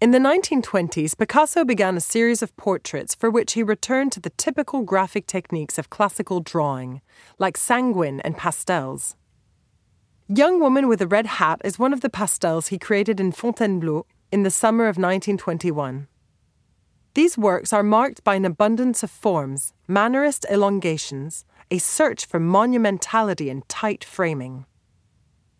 In 0.00 0.12
the 0.12 0.20
1920s, 0.20 1.18
Picasso 1.18 1.64
began 1.64 1.96
a 1.96 2.00
series 2.00 2.40
of 2.40 2.56
portraits 2.56 3.12
for 3.12 3.28
which 3.28 3.54
he 3.54 3.62
returned 3.64 4.12
to 4.12 4.20
the 4.20 4.30
typical 4.30 4.82
graphic 4.82 5.26
techniques 5.26 5.76
of 5.76 5.90
classical 5.90 6.38
drawing, 6.38 7.00
like 7.40 7.56
sanguine 7.56 8.20
and 8.20 8.36
pastels. 8.36 9.16
Young 10.28 10.60
Woman 10.60 10.86
with 10.86 11.02
a 11.02 11.08
Red 11.08 11.26
Hat 11.26 11.60
is 11.64 11.76
one 11.76 11.92
of 11.92 12.02
the 12.02 12.08
pastels 12.08 12.68
he 12.68 12.78
created 12.78 13.18
in 13.18 13.32
Fontainebleau 13.32 14.06
in 14.34 14.42
the 14.42 14.50
summer 14.50 14.86
of 14.86 14.96
1921. 14.96 16.08
These 17.14 17.38
works 17.38 17.72
are 17.72 17.84
marked 17.84 18.24
by 18.24 18.34
an 18.34 18.44
abundance 18.44 19.04
of 19.04 19.10
forms, 19.12 19.72
mannerist 19.88 20.44
elongations, 20.50 21.44
a 21.70 21.78
search 21.78 22.26
for 22.26 22.40
monumentality 22.40 23.48
and 23.48 23.62
tight 23.68 24.02
framing. 24.02 24.66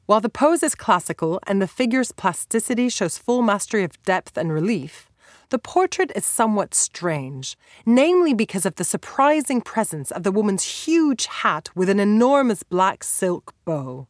While 0.06 0.20
the 0.20 0.28
pose 0.28 0.64
is 0.64 0.74
classical 0.74 1.38
and 1.46 1.62
the 1.62 1.68
figure's 1.68 2.10
plasticity 2.10 2.88
shows 2.88 3.16
full 3.16 3.42
mastery 3.42 3.84
of 3.84 4.02
depth 4.02 4.36
and 4.36 4.52
relief, 4.52 5.08
the 5.50 5.60
portrait 5.60 6.10
is 6.16 6.26
somewhat 6.26 6.74
strange, 6.74 7.56
namely 7.86 8.34
because 8.34 8.66
of 8.66 8.74
the 8.74 8.82
surprising 8.82 9.60
presence 9.60 10.10
of 10.10 10.24
the 10.24 10.32
woman's 10.32 10.84
huge 10.84 11.26
hat 11.26 11.70
with 11.76 11.88
an 11.88 12.00
enormous 12.00 12.64
black 12.64 13.04
silk 13.04 13.54
bow. 13.64 14.08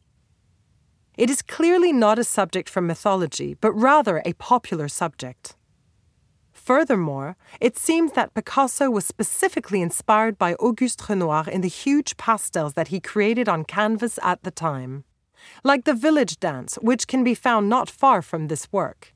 It 1.17 1.29
is 1.29 1.41
clearly 1.41 1.93
not 1.93 2.19
a 2.19 2.23
subject 2.23 2.69
from 2.69 2.87
mythology, 2.87 3.55
but 3.61 3.71
rather 3.71 4.21
a 4.25 4.33
popular 4.33 4.87
subject. 4.87 5.55
Furthermore, 6.51 7.37
it 7.61 7.77
seems 7.77 8.13
that 8.13 8.33
Picasso 8.33 8.89
was 8.89 9.05
specifically 9.05 9.81
inspired 9.81 10.37
by 10.37 10.55
Auguste 10.55 11.07
Renoir 11.07 11.47
in 11.49 11.61
the 11.61 11.67
huge 11.67 12.17
pastels 12.17 12.73
that 12.73 12.87
he 12.89 12.99
created 12.99 13.47
on 13.47 13.63
canvas 13.63 14.19
at 14.23 14.43
the 14.43 14.51
time, 14.51 15.03
like 15.63 15.85
the 15.85 15.93
village 15.93 16.39
dance, 16.39 16.75
which 16.81 17.07
can 17.07 17.23
be 17.23 17.35
found 17.35 17.69
not 17.69 17.89
far 17.89 18.21
from 18.21 18.47
this 18.47 18.67
work. 18.71 19.13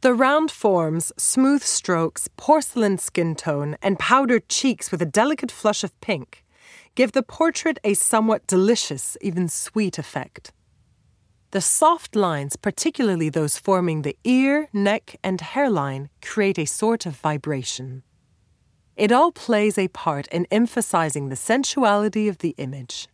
The 0.00 0.14
round 0.14 0.50
forms, 0.50 1.12
smooth 1.16 1.62
strokes, 1.62 2.28
porcelain 2.36 2.98
skin 2.98 3.34
tone, 3.34 3.76
and 3.82 3.98
powdered 3.98 4.48
cheeks 4.48 4.90
with 4.90 5.02
a 5.02 5.06
delicate 5.06 5.52
flush 5.52 5.84
of 5.84 5.98
pink 6.00 6.42
give 6.94 7.12
the 7.12 7.22
portrait 7.22 7.78
a 7.84 7.94
somewhat 7.94 8.46
delicious, 8.46 9.16
even 9.20 9.48
sweet 9.48 9.98
effect. 9.98 10.52
The 11.56 11.62
soft 11.62 12.14
lines, 12.14 12.54
particularly 12.56 13.30
those 13.30 13.56
forming 13.56 14.02
the 14.02 14.14
ear, 14.24 14.68
neck, 14.74 15.16
and 15.24 15.40
hairline, 15.40 16.10
create 16.20 16.58
a 16.58 16.66
sort 16.66 17.06
of 17.06 17.16
vibration. 17.16 18.02
It 18.94 19.10
all 19.10 19.32
plays 19.32 19.78
a 19.78 19.88
part 19.88 20.26
in 20.26 20.46
emphasizing 20.50 21.30
the 21.30 21.34
sensuality 21.34 22.28
of 22.28 22.36
the 22.44 22.54
image. 22.58 23.08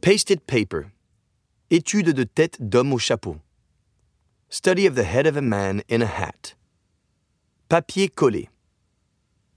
Pasted 0.00 0.46
paper. 0.46 0.92
Étude 1.70 2.14
de 2.14 2.24
tête 2.24 2.56
d'homme 2.58 2.94
au 2.94 2.98
chapeau. 2.98 3.42
Study 4.48 4.86
of 4.86 4.94
the 4.94 5.04
head 5.04 5.26
of 5.26 5.36
a 5.36 5.42
man 5.42 5.82
in 5.90 6.00
a 6.00 6.06
hat. 6.06 6.54
Papier 7.68 8.08
collé. 8.08 8.48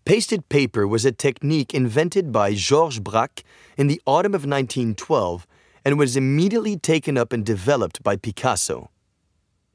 Pasted 0.06 0.50
paper 0.50 0.86
was 0.86 1.06
a 1.06 1.14
technique 1.14 1.74
invented 1.74 2.34
by 2.34 2.54
Georges 2.54 3.00
Braque 3.00 3.42
in 3.78 3.88
the 3.88 4.02
autumn 4.06 4.34
of 4.34 4.42
1912 4.42 5.48
and 5.86 5.98
was 5.98 6.18
immediately 6.18 6.76
taken 6.76 7.18
up 7.18 7.32
and 7.32 7.46
developed 7.46 8.04
by 8.04 8.18
Picasso. 8.18 8.92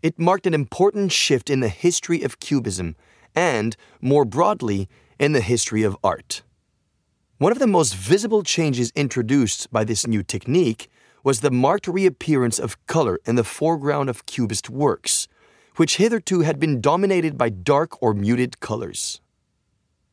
It 0.03 0.19
marked 0.19 0.47
an 0.47 0.53
important 0.53 1.13
shift 1.13 1.49
in 1.49 1.61
the 1.61 1.71
history 1.71 2.23
of 2.23 2.41
Cubism 2.41 2.95
and, 3.35 3.75
more 4.03 4.27
broadly, 4.27 4.87
in 5.19 5.33
the 5.33 5.41
history 5.41 5.83
of 5.83 5.97
art. 6.05 6.43
One 7.39 7.53
of 7.53 7.59
the 7.59 7.67
most 7.67 7.97
visible 7.97 8.43
changes 8.43 8.93
introduced 8.95 9.73
by 9.73 9.83
this 9.85 10.07
new 10.07 10.23
technique 10.23 10.91
was 11.25 11.41
the 11.41 11.51
marked 11.51 11.89
reappearance 11.89 12.59
of 12.59 12.85
color 12.87 13.19
in 13.25 13.37
the 13.37 13.45
foreground 13.45 14.11
of 14.11 14.27
Cubist 14.27 14.69
works, 14.69 15.27
which 15.77 15.97
hitherto 15.97 16.41
had 16.41 16.61
been 16.61 16.83
dominated 16.83 17.39
by 17.39 17.49
dark 17.49 18.03
or 18.03 18.13
muted 18.13 18.61
colors. 18.61 19.23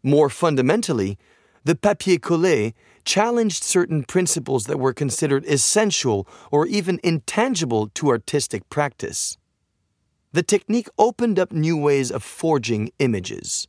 More 0.05 0.29
fundamentally, 0.29 1.17
the 1.63 1.74
papier 1.74 2.19
collé 2.19 2.75
challenged 3.05 3.63
certain 3.63 4.03
principles 4.03 4.65
that 4.65 4.77
were 4.77 4.93
considered 4.93 5.43
essential 5.45 6.27
or 6.51 6.67
even 6.67 7.00
intangible 7.03 7.88
to 7.95 8.09
artistic 8.09 8.69
practice. 8.69 9.35
The 10.31 10.43
technique 10.43 10.89
opened 11.00 11.39
up 11.39 11.51
new 11.51 11.75
ways 11.75 12.12
of 12.12 12.21
forging 12.21 12.91
images. 13.00 13.67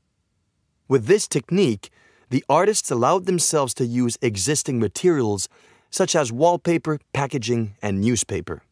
With 0.88 1.07
this 1.07 1.26
technique, 1.26 1.88
the 2.28 2.45
artists 2.50 2.90
allowed 2.90 3.25
themselves 3.25 3.73
to 3.73 3.87
use 3.87 4.19
existing 4.21 4.78
materials 4.78 5.49
such 5.88 6.14
as 6.14 6.31
wallpaper, 6.31 7.00
packaging, 7.14 7.76
and 7.81 8.02
newspaper. 8.02 8.62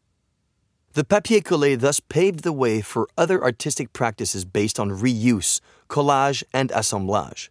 The 0.93 1.03
papier 1.03 1.41
collé 1.41 1.79
thus 1.79 1.99
paved 1.99 2.43
the 2.43 2.53
way 2.53 2.81
for 2.81 3.07
other 3.17 3.43
artistic 3.43 3.91
practices 3.91 4.45
based 4.45 4.79
on 4.79 4.91
reuse, 4.91 5.61
collage, 5.89 6.43
and 6.53 6.69
assemblage. 6.69 7.49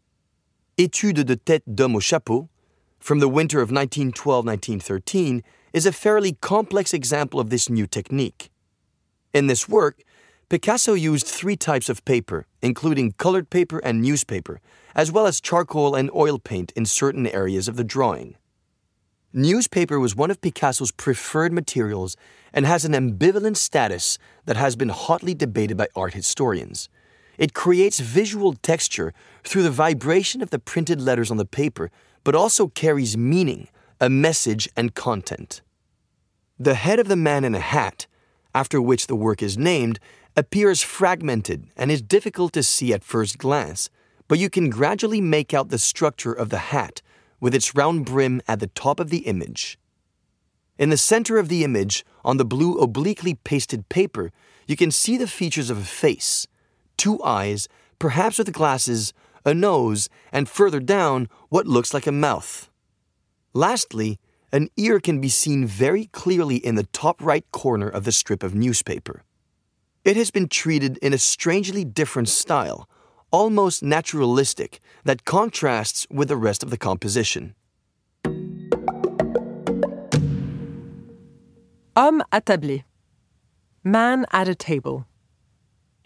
Étude 0.76 1.22
de 1.22 1.34
tête 1.36 1.62
d'homme 1.68 1.94
au 1.94 2.00
chapeau, 2.00 2.48
from 2.98 3.20
the 3.20 3.28
winter 3.28 3.60
of 3.60 3.70
1912 3.70 4.44
1913, 4.44 5.40
is 5.72 5.86
a 5.86 5.92
fairly 5.92 6.32
complex 6.40 6.92
example 6.92 7.38
of 7.38 7.48
this 7.48 7.70
new 7.70 7.86
technique. 7.86 8.50
In 9.32 9.46
this 9.46 9.68
work, 9.68 10.02
Picasso 10.48 10.94
used 10.94 11.28
three 11.28 11.56
types 11.56 11.88
of 11.88 12.04
paper, 12.04 12.46
including 12.60 13.12
colored 13.12 13.50
paper 13.50 13.78
and 13.84 14.02
newspaper, 14.02 14.60
as 14.96 15.12
well 15.12 15.28
as 15.28 15.40
charcoal 15.40 15.94
and 15.94 16.10
oil 16.12 16.40
paint 16.40 16.72
in 16.74 16.86
certain 16.86 17.28
areas 17.28 17.68
of 17.68 17.76
the 17.76 17.84
drawing. 17.84 18.34
Newspaper 19.32 20.00
was 20.00 20.16
one 20.16 20.30
of 20.32 20.40
Picasso's 20.40 20.90
preferred 20.90 21.52
materials 21.52 22.16
and 22.52 22.66
has 22.66 22.84
an 22.84 22.94
ambivalent 22.94 23.56
status 23.56 24.18
that 24.46 24.56
has 24.56 24.74
been 24.74 24.88
hotly 24.88 25.34
debated 25.34 25.76
by 25.76 25.86
art 25.94 26.14
historians. 26.14 26.88
It 27.38 27.54
creates 27.54 28.00
visual 28.00 28.54
texture 28.54 29.12
through 29.42 29.62
the 29.62 29.70
vibration 29.70 30.42
of 30.42 30.50
the 30.50 30.58
printed 30.58 31.00
letters 31.00 31.30
on 31.30 31.36
the 31.36 31.44
paper, 31.44 31.90
but 32.22 32.34
also 32.34 32.68
carries 32.68 33.16
meaning, 33.16 33.68
a 34.00 34.08
message, 34.08 34.68
and 34.76 34.94
content. 34.94 35.62
The 36.58 36.74
head 36.74 36.98
of 36.98 37.08
the 37.08 37.16
man 37.16 37.44
in 37.44 37.54
a 37.54 37.60
hat, 37.60 38.06
after 38.54 38.80
which 38.80 39.06
the 39.06 39.16
work 39.16 39.42
is 39.42 39.58
named, 39.58 39.98
appears 40.36 40.82
fragmented 40.82 41.66
and 41.76 41.90
is 41.90 42.02
difficult 42.02 42.52
to 42.52 42.62
see 42.62 42.92
at 42.92 43.04
first 43.04 43.38
glance, 43.38 43.90
but 44.28 44.38
you 44.38 44.48
can 44.48 44.70
gradually 44.70 45.20
make 45.20 45.52
out 45.52 45.68
the 45.68 45.78
structure 45.78 46.32
of 46.32 46.50
the 46.50 46.58
hat 46.58 47.02
with 47.40 47.54
its 47.54 47.74
round 47.74 48.06
brim 48.06 48.40
at 48.48 48.60
the 48.60 48.68
top 48.68 49.00
of 49.00 49.10
the 49.10 49.26
image. 49.26 49.78
In 50.78 50.90
the 50.90 50.96
center 50.96 51.38
of 51.38 51.48
the 51.48 51.62
image, 51.62 52.04
on 52.24 52.36
the 52.36 52.44
blue 52.44 52.78
obliquely 52.78 53.34
pasted 53.34 53.88
paper, 53.88 54.32
you 54.66 54.76
can 54.76 54.90
see 54.90 55.16
the 55.16 55.28
features 55.28 55.70
of 55.70 55.78
a 55.78 55.84
face, 55.84 56.46
two 56.96 57.22
eyes, 57.22 57.68
perhaps 57.98 58.38
with 58.38 58.52
glasses, 58.52 59.12
a 59.44 59.54
nose, 59.54 60.08
and 60.32 60.48
further 60.48 60.80
down, 60.80 61.28
what 61.48 61.66
looks 61.66 61.92
like 61.92 62.06
a 62.06 62.12
mouth. 62.12 62.68
Lastly, 63.52 64.18
an 64.52 64.68
ear 64.76 65.00
can 65.00 65.20
be 65.20 65.28
seen 65.28 65.66
very 65.66 66.06
clearly 66.06 66.56
in 66.56 66.76
the 66.76 66.84
top 66.92 67.20
right 67.20 67.44
corner 67.50 67.88
of 67.88 68.04
the 68.04 68.12
strip 68.12 68.42
of 68.42 68.54
newspaper. 68.54 69.24
It 70.04 70.16
has 70.16 70.30
been 70.30 70.48
treated 70.48 70.98
in 70.98 71.12
a 71.12 71.18
strangely 71.18 71.84
different 71.84 72.28
style, 72.28 72.88
almost 73.30 73.82
naturalistic, 73.82 74.80
that 75.04 75.24
contrasts 75.24 76.06
with 76.10 76.28
the 76.28 76.36
rest 76.36 76.62
of 76.62 76.70
the 76.70 76.76
composition. 76.76 77.54
Homme 81.96 82.22
attablé. 82.32 82.84
Man 83.84 84.26
at 84.32 84.48
a 84.48 84.54
table. 84.54 85.06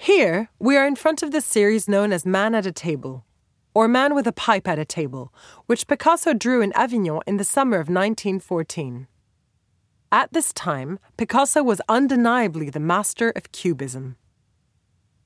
Here, 0.01 0.49
we 0.61 0.77
are 0.77 0.87
in 0.87 0.95
front 0.95 1.25
of 1.25 1.33
the 1.33 1.41
series 1.41 1.89
known 1.89 2.13
as 2.13 2.25
Man 2.25 2.55
at 2.55 2.65
a 2.65 2.71
Table, 2.71 3.25
or 3.75 3.89
Man 3.89 4.15
with 4.15 4.29
a 4.29 4.33
Pipe 4.33 4.69
at 4.69 4.79
a 4.79 4.85
Table, 4.85 5.35
which 5.67 5.89
Picasso 5.89 6.33
drew 6.33 6.63
in 6.63 6.73
Avignon 6.75 7.21
in 7.27 7.37
the 7.37 7.43
summer 7.45 7.79
of 7.79 7.89
1914. 7.89 9.09
At 10.13 10.33
this 10.33 10.53
time, 10.53 11.01
Picasso 11.17 11.65
was 11.65 11.83
undeniably 11.89 12.71
the 12.71 12.79
master 12.79 13.31
of 13.31 13.51
Cubism. 13.51 14.15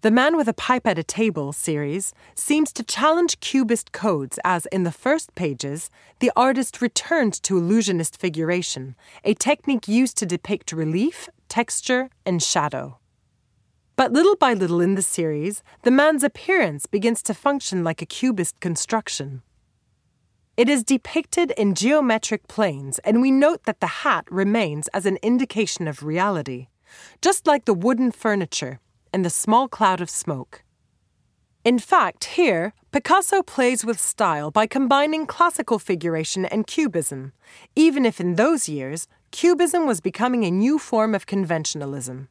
The 0.00 0.10
Man 0.10 0.38
with 0.38 0.48
a 0.48 0.54
Pipe 0.54 0.86
at 0.86 0.98
a 0.98 1.04
Table 1.04 1.52
series 1.52 2.14
seems 2.34 2.72
to 2.72 2.82
challenge 2.82 3.40
Cubist 3.40 3.92
codes 3.92 4.38
as, 4.42 4.64
in 4.72 4.84
the 4.84 4.90
first 4.90 5.34
pages, 5.34 5.90
the 6.18 6.32
artist 6.34 6.80
returned 6.80 7.34
to 7.42 7.58
illusionist 7.58 8.18
figuration, 8.18 8.96
a 9.22 9.34
technique 9.34 9.86
used 9.86 10.16
to 10.16 10.26
depict 10.26 10.72
relief, 10.72 11.28
texture, 11.50 12.08
and 12.24 12.42
shadow. 12.42 12.98
But 13.96 14.12
little 14.12 14.36
by 14.36 14.54
little 14.54 14.80
in 14.80 14.94
the 14.94 15.02
series, 15.02 15.62
the 15.82 15.90
man's 15.90 16.24
appearance 16.24 16.86
begins 16.86 17.22
to 17.24 17.34
function 17.34 17.84
like 17.84 18.00
a 18.00 18.06
cubist 18.06 18.58
construction. 18.60 19.42
It 20.56 20.68
is 20.68 20.82
depicted 20.82 21.52
in 21.52 21.74
geometric 21.74 22.48
planes, 22.48 22.98
and 23.00 23.20
we 23.20 23.30
note 23.30 23.64
that 23.64 23.80
the 23.80 24.02
hat 24.04 24.24
remains 24.30 24.88
as 24.88 25.06
an 25.06 25.18
indication 25.22 25.88
of 25.88 26.02
reality, 26.02 26.68
just 27.20 27.46
like 27.46 27.64
the 27.64 27.74
wooden 27.74 28.12
furniture 28.12 28.80
and 29.12 29.24
the 29.24 29.30
small 29.30 29.68
cloud 29.68 30.00
of 30.00 30.10
smoke. 30.10 30.62
In 31.64 31.78
fact, 31.78 32.24
here, 32.24 32.74
Picasso 32.90 33.42
plays 33.42 33.84
with 33.84 34.00
style 34.00 34.50
by 34.50 34.66
combining 34.66 35.26
classical 35.26 35.78
figuration 35.78 36.44
and 36.44 36.66
cubism, 36.66 37.32
even 37.76 38.04
if 38.04 38.20
in 38.20 38.34
those 38.34 38.68
years, 38.68 39.06
Cubism 39.32 39.86
was 39.86 40.02
becoming 40.02 40.44
a 40.44 40.50
new 40.50 40.78
form 40.78 41.14
of 41.14 41.26
conventionalism. 41.26 42.28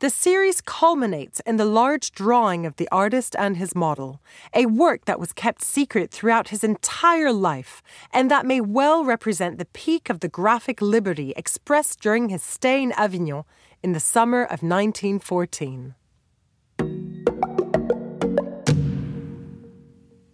The 0.00 0.10
series 0.10 0.60
culminates 0.60 1.40
in 1.46 1.56
the 1.56 1.64
large 1.64 2.10
drawing 2.10 2.66
of 2.66 2.76
the 2.76 2.88
artist 2.90 3.36
and 3.38 3.56
his 3.56 3.76
model, 3.76 4.20
a 4.52 4.66
work 4.66 5.04
that 5.04 5.20
was 5.20 5.32
kept 5.32 5.62
secret 5.62 6.10
throughout 6.10 6.48
his 6.48 6.64
entire 6.64 7.32
life 7.32 7.80
and 8.12 8.28
that 8.28 8.44
may 8.44 8.60
well 8.60 9.04
represent 9.04 9.56
the 9.56 9.66
peak 9.66 10.10
of 10.10 10.18
the 10.18 10.28
graphic 10.28 10.82
liberty 10.82 11.32
expressed 11.36 12.00
during 12.00 12.28
his 12.28 12.42
stay 12.42 12.82
in 12.82 12.90
Avignon 12.92 13.44
in 13.84 13.92
the 13.92 14.00
summer 14.00 14.42
of 14.42 14.62
1914. 14.64 15.94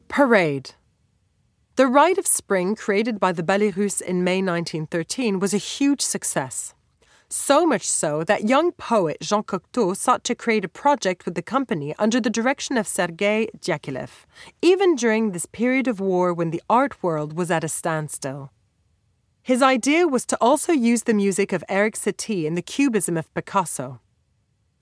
Parade. 0.09 0.73
The 1.77 1.87
Rite 1.87 2.19
of 2.19 2.27
Spring, 2.27 2.75
created 2.75 3.21
by 3.21 3.33
the 3.33 3.43
Ballet 3.43 3.71
Russe 3.71 4.01
in 4.01 4.25
May 4.25 4.39
1913, 4.39 5.39
was 5.39 5.53
a 5.53 5.59
huge 5.59 6.01
success. 6.01 6.75
So 7.33 7.65
much 7.65 7.89
so 7.89 8.25
that 8.25 8.49
young 8.49 8.73
poet 8.73 9.19
Jean 9.21 9.45
Cocteau 9.45 9.97
sought 9.97 10.25
to 10.25 10.35
create 10.35 10.65
a 10.65 10.69
project 10.69 11.25
with 11.25 11.37
the 11.37 11.43
company 11.43 11.95
under 11.97 12.21
the 12.21 12.29
direction 12.29 12.77
of 12.77 12.89
Sergei 12.89 13.47
Diaghilev, 13.57 14.27
even 14.61 14.97
during 14.97 15.31
this 15.31 15.47
period 15.47 15.87
of 15.87 16.01
war 16.01 16.35
when 16.35 16.51
the 16.51 16.63
art 16.69 17.05
world 17.05 17.35
was 17.35 17.49
at 17.49 17.63
a 17.63 17.69
standstill. 17.69 18.51
His 19.45 19.63
idea 19.63 20.09
was 20.09 20.27
to 20.27 20.39
also 20.41 20.73
use 20.73 21.05
the 21.05 21.15
music 21.15 21.53
of 21.53 21.63
Erik 21.69 21.95
Satie 21.95 22.47
in 22.47 22.57
the 22.57 22.63
cubism 22.63 23.17
of 23.17 23.33
Picasso. 23.33 24.01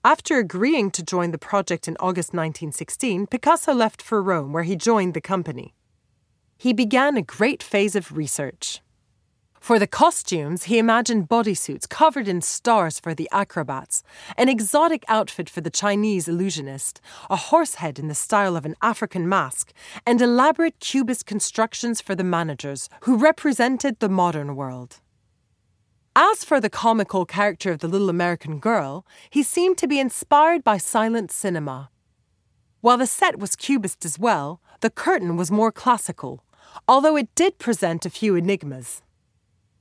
After 0.03 0.39
agreeing 0.39 0.89
to 0.91 1.03
join 1.03 1.29
the 1.29 1.37
project 1.37 1.87
in 1.87 1.97
August 1.99 2.33
1916, 2.33 3.27
Picasso 3.27 3.75
left 3.75 4.01
for 4.01 4.23
Rome, 4.23 4.53
where 4.53 4.63
he 4.63 4.75
joined 4.75 5.13
the 5.13 5.21
company. 5.21 5.75
He 6.57 6.73
began 6.73 7.15
a 7.15 7.21
great 7.21 7.61
phase 7.61 7.95
of 7.95 8.17
research. 8.17 8.81
For 9.59 9.77
the 9.77 9.87
costumes, 9.87 10.63
he 10.63 10.79
imagined 10.79 11.27
bodysuits 11.27 11.87
covered 11.87 12.27
in 12.27 12.41
stars 12.41 12.99
for 12.99 13.13
the 13.13 13.29
acrobats, 13.31 14.03
an 14.37 14.49
exotic 14.49 15.03
outfit 15.07 15.49
for 15.49 15.61
the 15.61 15.69
Chinese 15.69 16.27
illusionist, 16.27 17.01
a 17.29 17.35
horse 17.35 17.75
head 17.75 17.99
in 17.99 18.07
the 18.07 18.15
style 18.15 18.55
of 18.55 18.65
an 18.65 18.75
African 18.81 19.27
mask, 19.27 19.73
and 20.05 20.21
elaborate 20.21 20.79
cubist 20.79 21.25
constructions 21.25 22.01
for 22.01 22.15
the 22.15 22.23
managers, 22.23 22.89
who 23.01 23.17
represented 23.17 23.99
the 23.99 24.09
modern 24.09 24.55
world. 24.55 25.01
As 26.15 26.43
for 26.43 26.59
the 26.59 26.69
comical 26.69 27.25
character 27.25 27.71
of 27.71 27.79
the 27.79 27.87
little 27.87 28.09
American 28.09 28.59
girl, 28.59 29.05
he 29.29 29.43
seemed 29.43 29.77
to 29.77 29.87
be 29.87 29.99
inspired 29.99 30.63
by 30.63 30.77
silent 30.77 31.31
cinema. 31.31 31.89
While 32.81 32.97
the 32.97 33.07
set 33.07 33.39
was 33.39 33.55
cubist 33.55 34.05
as 34.05 34.17
well, 34.17 34.61
the 34.79 34.89
curtain 34.89 35.35
was 35.35 35.51
more 35.51 35.71
classical, 35.71 36.43
although 36.87 37.17
it 37.17 37.33
did 37.35 37.59
present 37.59 38.05
a 38.05 38.09
few 38.09 38.35
enigmas. 38.35 39.01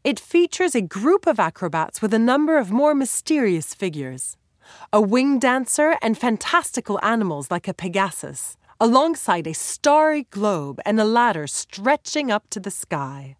It 0.09 0.19
features 0.19 0.75
a 0.75 0.81
group 0.81 1.27
of 1.27 1.39
acrobats 1.39 2.01
with 2.01 2.15
a 2.15 2.19
number 2.19 2.57
of 2.57 2.71
more 2.71 2.95
mysterious 2.95 3.75
figures 3.75 4.39
a 4.91 5.03
winged 5.03 5.43
dancer 5.43 5.99
and 6.01 6.17
fantastical 6.17 6.99
animals 7.03 7.51
like 7.51 7.69
a 7.69 7.75
Pegasus, 7.75 8.57
alongside 8.81 9.47
a 9.47 9.53
starry 9.53 10.23
globe 10.31 10.81
and 10.87 10.99
a 10.99 11.05
ladder 11.05 11.47
stretching 11.47 12.31
up 12.31 12.49
to 12.49 12.59
the 12.59 12.71
sky. 12.71 13.37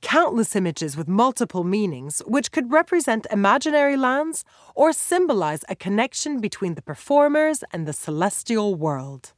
Countless 0.00 0.56
images 0.56 0.96
with 0.96 1.06
multiple 1.06 1.64
meanings, 1.64 2.22
which 2.26 2.50
could 2.50 2.72
represent 2.72 3.26
imaginary 3.30 3.98
lands 3.98 4.46
or 4.74 4.94
symbolize 4.94 5.64
a 5.68 5.76
connection 5.76 6.40
between 6.40 6.76
the 6.76 6.88
performers 6.90 7.62
and 7.74 7.86
the 7.86 7.92
celestial 7.92 8.74
world. 8.74 9.34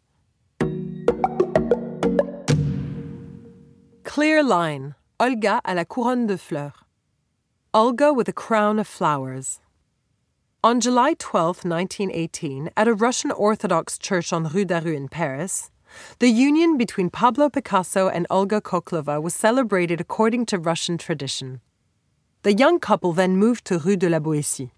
Clear 4.05 4.45
line. 4.45 4.95
Olga 5.23 5.61
à 5.67 5.75
la 5.75 5.85
couronne 5.85 6.27
de 6.27 6.39
fleurs. 6.39 6.87
Olga 7.75 8.11
with 8.11 8.27
a 8.27 8.33
crown 8.33 8.79
of 8.79 8.87
flowers. 8.87 9.61
On 10.65 10.81
July 10.81 11.13
12, 11.13 11.63
1918, 11.63 12.71
at 12.75 12.89
a 12.89 12.95
Russian 12.95 13.31
Orthodox 13.31 13.99
church 13.99 14.33
on 14.33 14.45
Rue 14.45 14.65
Daru 14.65 14.95
in 14.95 15.09
Paris, 15.09 15.71
the 16.21 16.31
union 16.31 16.79
between 16.79 17.11
Pablo 17.11 17.51
Picasso 17.51 18.09
and 18.09 18.27
Olga 18.31 18.63
Khokhlova 18.63 19.21
was 19.21 19.35
celebrated 19.35 20.01
according 20.01 20.47
to 20.47 20.59
Russian 20.59 20.97
tradition. 20.97 21.61
The 22.41 22.55
young 22.55 22.81
couple 22.81 23.13
then 23.13 23.37
moved 23.37 23.67
to 23.67 23.79
Rue 23.79 23.97
de 23.97 24.09
la 24.09 24.21
Boétie. 24.21 24.71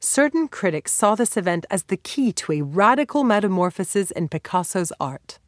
Certain 0.00 0.48
critics 0.48 0.92
saw 0.92 1.14
this 1.14 1.34
event 1.34 1.64
as 1.70 1.84
the 1.84 1.96
key 1.96 2.30
to 2.32 2.52
a 2.52 2.60
radical 2.60 3.24
metamorphosis 3.24 4.10
in 4.10 4.28
Picasso's 4.28 4.92
art. 5.00 5.38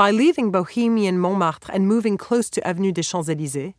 By 0.00 0.12
leaving 0.12 0.50
Bohemian 0.50 1.18
Montmartre 1.18 1.70
and 1.70 1.86
moving 1.86 2.16
close 2.16 2.48
to 2.48 2.66
Avenue 2.66 2.90
des 2.90 3.02
Champs 3.02 3.28
Elysees, 3.28 3.74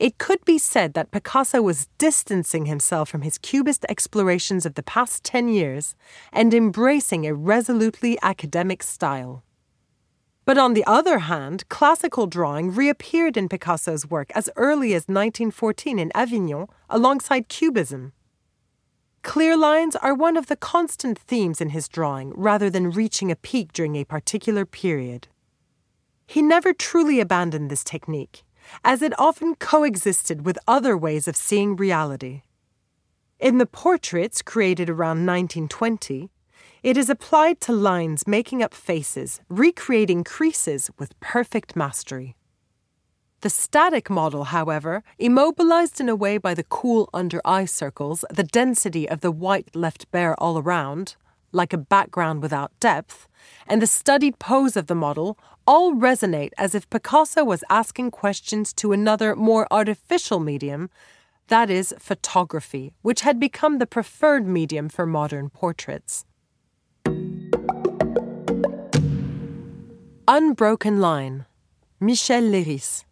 it 0.00 0.18
could 0.18 0.44
be 0.44 0.58
said 0.58 0.94
that 0.94 1.12
Picasso 1.12 1.62
was 1.62 1.86
distancing 1.96 2.66
himself 2.66 3.08
from 3.08 3.22
his 3.22 3.38
Cubist 3.38 3.86
explorations 3.88 4.66
of 4.66 4.74
the 4.74 4.82
past 4.82 5.22
10 5.22 5.46
years 5.46 5.94
and 6.32 6.52
embracing 6.52 7.24
a 7.24 7.34
resolutely 7.34 8.18
academic 8.20 8.82
style. 8.82 9.44
But 10.44 10.58
on 10.58 10.74
the 10.74 10.82
other 10.88 11.20
hand, 11.20 11.68
classical 11.68 12.26
drawing 12.26 12.74
reappeared 12.74 13.36
in 13.36 13.48
Picasso's 13.48 14.10
work 14.10 14.32
as 14.34 14.50
early 14.56 14.92
as 14.94 15.02
1914 15.02 16.00
in 16.00 16.10
Avignon 16.16 16.66
alongside 16.88 17.48
Cubism. 17.48 18.12
Clear 19.22 19.56
lines 19.56 19.94
are 19.94 20.14
one 20.14 20.36
of 20.36 20.48
the 20.48 20.56
constant 20.56 21.16
themes 21.16 21.60
in 21.60 21.68
his 21.68 21.86
drawing 21.86 22.32
rather 22.34 22.70
than 22.70 22.90
reaching 22.90 23.30
a 23.30 23.36
peak 23.36 23.72
during 23.72 23.94
a 23.94 24.02
particular 24.02 24.66
period. 24.66 25.28
He 26.30 26.42
never 26.42 26.72
truly 26.72 27.18
abandoned 27.18 27.70
this 27.70 27.82
technique, 27.82 28.44
as 28.84 29.02
it 29.02 29.18
often 29.18 29.56
coexisted 29.56 30.46
with 30.46 30.60
other 30.68 30.96
ways 30.96 31.26
of 31.26 31.34
seeing 31.34 31.74
reality. 31.74 32.42
In 33.40 33.58
the 33.58 33.66
portraits 33.66 34.40
created 34.40 34.88
around 34.88 35.26
1920, 35.26 36.30
it 36.84 36.96
is 36.96 37.10
applied 37.10 37.60
to 37.62 37.72
lines 37.72 38.28
making 38.28 38.62
up 38.62 38.74
faces, 38.74 39.40
recreating 39.48 40.22
creases 40.22 40.88
with 41.00 41.18
perfect 41.18 41.74
mastery. 41.74 42.36
The 43.40 43.50
static 43.50 44.08
model, 44.08 44.44
however, 44.44 45.02
immobilized 45.18 46.00
in 46.00 46.08
a 46.08 46.14
way 46.14 46.38
by 46.38 46.54
the 46.54 46.62
cool 46.62 47.10
under 47.12 47.40
eye 47.44 47.64
circles, 47.64 48.24
the 48.30 48.44
density 48.44 49.08
of 49.08 49.20
the 49.20 49.32
white 49.32 49.74
left 49.74 50.08
bare 50.12 50.40
all 50.40 50.58
around, 50.58 51.16
like 51.50 51.72
a 51.72 51.78
background 51.78 52.40
without 52.40 52.70
depth, 52.78 53.26
and 53.66 53.80
the 53.80 53.86
studied 53.86 54.38
pose 54.38 54.76
of 54.76 54.86
the 54.86 54.94
model 54.94 55.38
all 55.66 55.94
resonate 55.94 56.52
as 56.58 56.74
if 56.74 56.90
Picasso 56.90 57.44
was 57.44 57.64
asking 57.70 58.10
questions 58.10 58.72
to 58.74 58.92
another, 58.92 59.36
more 59.36 59.66
artificial 59.70 60.40
medium, 60.40 60.90
that 61.48 61.70
is, 61.70 61.94
photography, 61.98 62.92
which 63.02 63.22
had 63.22 63.38
become 63.40 63.78
the 63.78 63.86
preferred 63.86 64.46
medium 64.46 64.88
for 64.88 65.06
modern 65.06 65.50
portraits. 65.50 66.24
Unbroken 70.28 71.00
Line 71.00 71.46
Michel 71.98 72.42
Leiris 72.42 73.04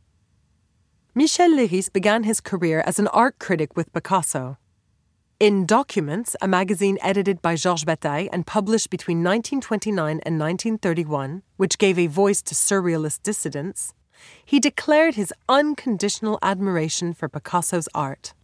Michel 1.15 1.51
Leiris 1.51 1.93
began 1.93 2.23
his 2.23 2.41
career 2.41 2.81
as 2.87 3.01
an 3.01 3.09
art 3.09 3.41
critic 3.41 3.77
with 3.77 3.93
Picasso. 3.93 4.57
In 5.41 5.67
Documents, 5.67 6.35
a 6.43 6.49
magazine 6.49 6.99
edited 7.01 7.41
by 7.41 7.55
Georges 7.55 7.85
Bataille 7.85 8.29
and 8.33 8.45
published 8.45 8.91
between 8.91 9.19
1929 9.19 10.19
and 10.27 10.37
1931, 10.37 11.43
which 11.57 11.79
gave 11.79 11.97
a 11.97 12.09
voice 12.09 12.43
to 12.43 12.57
surrealist 12.57 13.23
dissidents, 13.23 13.95
he 14.45 14.59
declared 14.59 15.15
his 15.15 15.33
unconditional 15.49 16.41
admiration 16.43 17.15
for 17.15 17.29
Picasso's 17.29 17.89
art. 17.95 18.35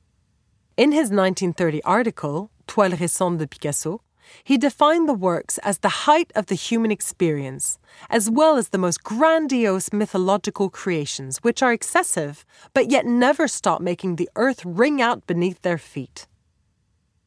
In 0.77 0.93
his 0.93 1.11
1930 1.11 1.83
article, 1.83 2.53
Toiles 2.69 3.01
récentes 3.01 3.39
de 3.39 3.49
Picasso, 3.49 4.01
he 4.45 4.57
defined 4.57 5.09
the 5.09 5.15
works 5.15 5.59
as 5.65 5.79
the 5.79 6.07
height 6.07 6.31
of 6.37 6.47
the 6.47 6.55
human 6.55 6.93
experience, 6.93 7.77
as 8.09 8.31
well 8.31 8.57
as 8.57 8.69
the 8.69 8.79
most 8.79 9.03
grandiose 9.03 9.93
mythological 9.93 10.71
creations, 10.71 11.39
which 11.39 11.61
are 11.61 11.73
excessive, 11.73 12.47
but 12.73 12.89
yet 12.89 13.05
never 13.05 13.49
stop 13.49 13.81
making 13.81 14.15
the 14.15 14.31
earth 14.37 14.65
ring 14.65 15.03
out 15.03 15.27
beneath 15.27 15.61
their 15.63 15.77
feet. 15.77 16.29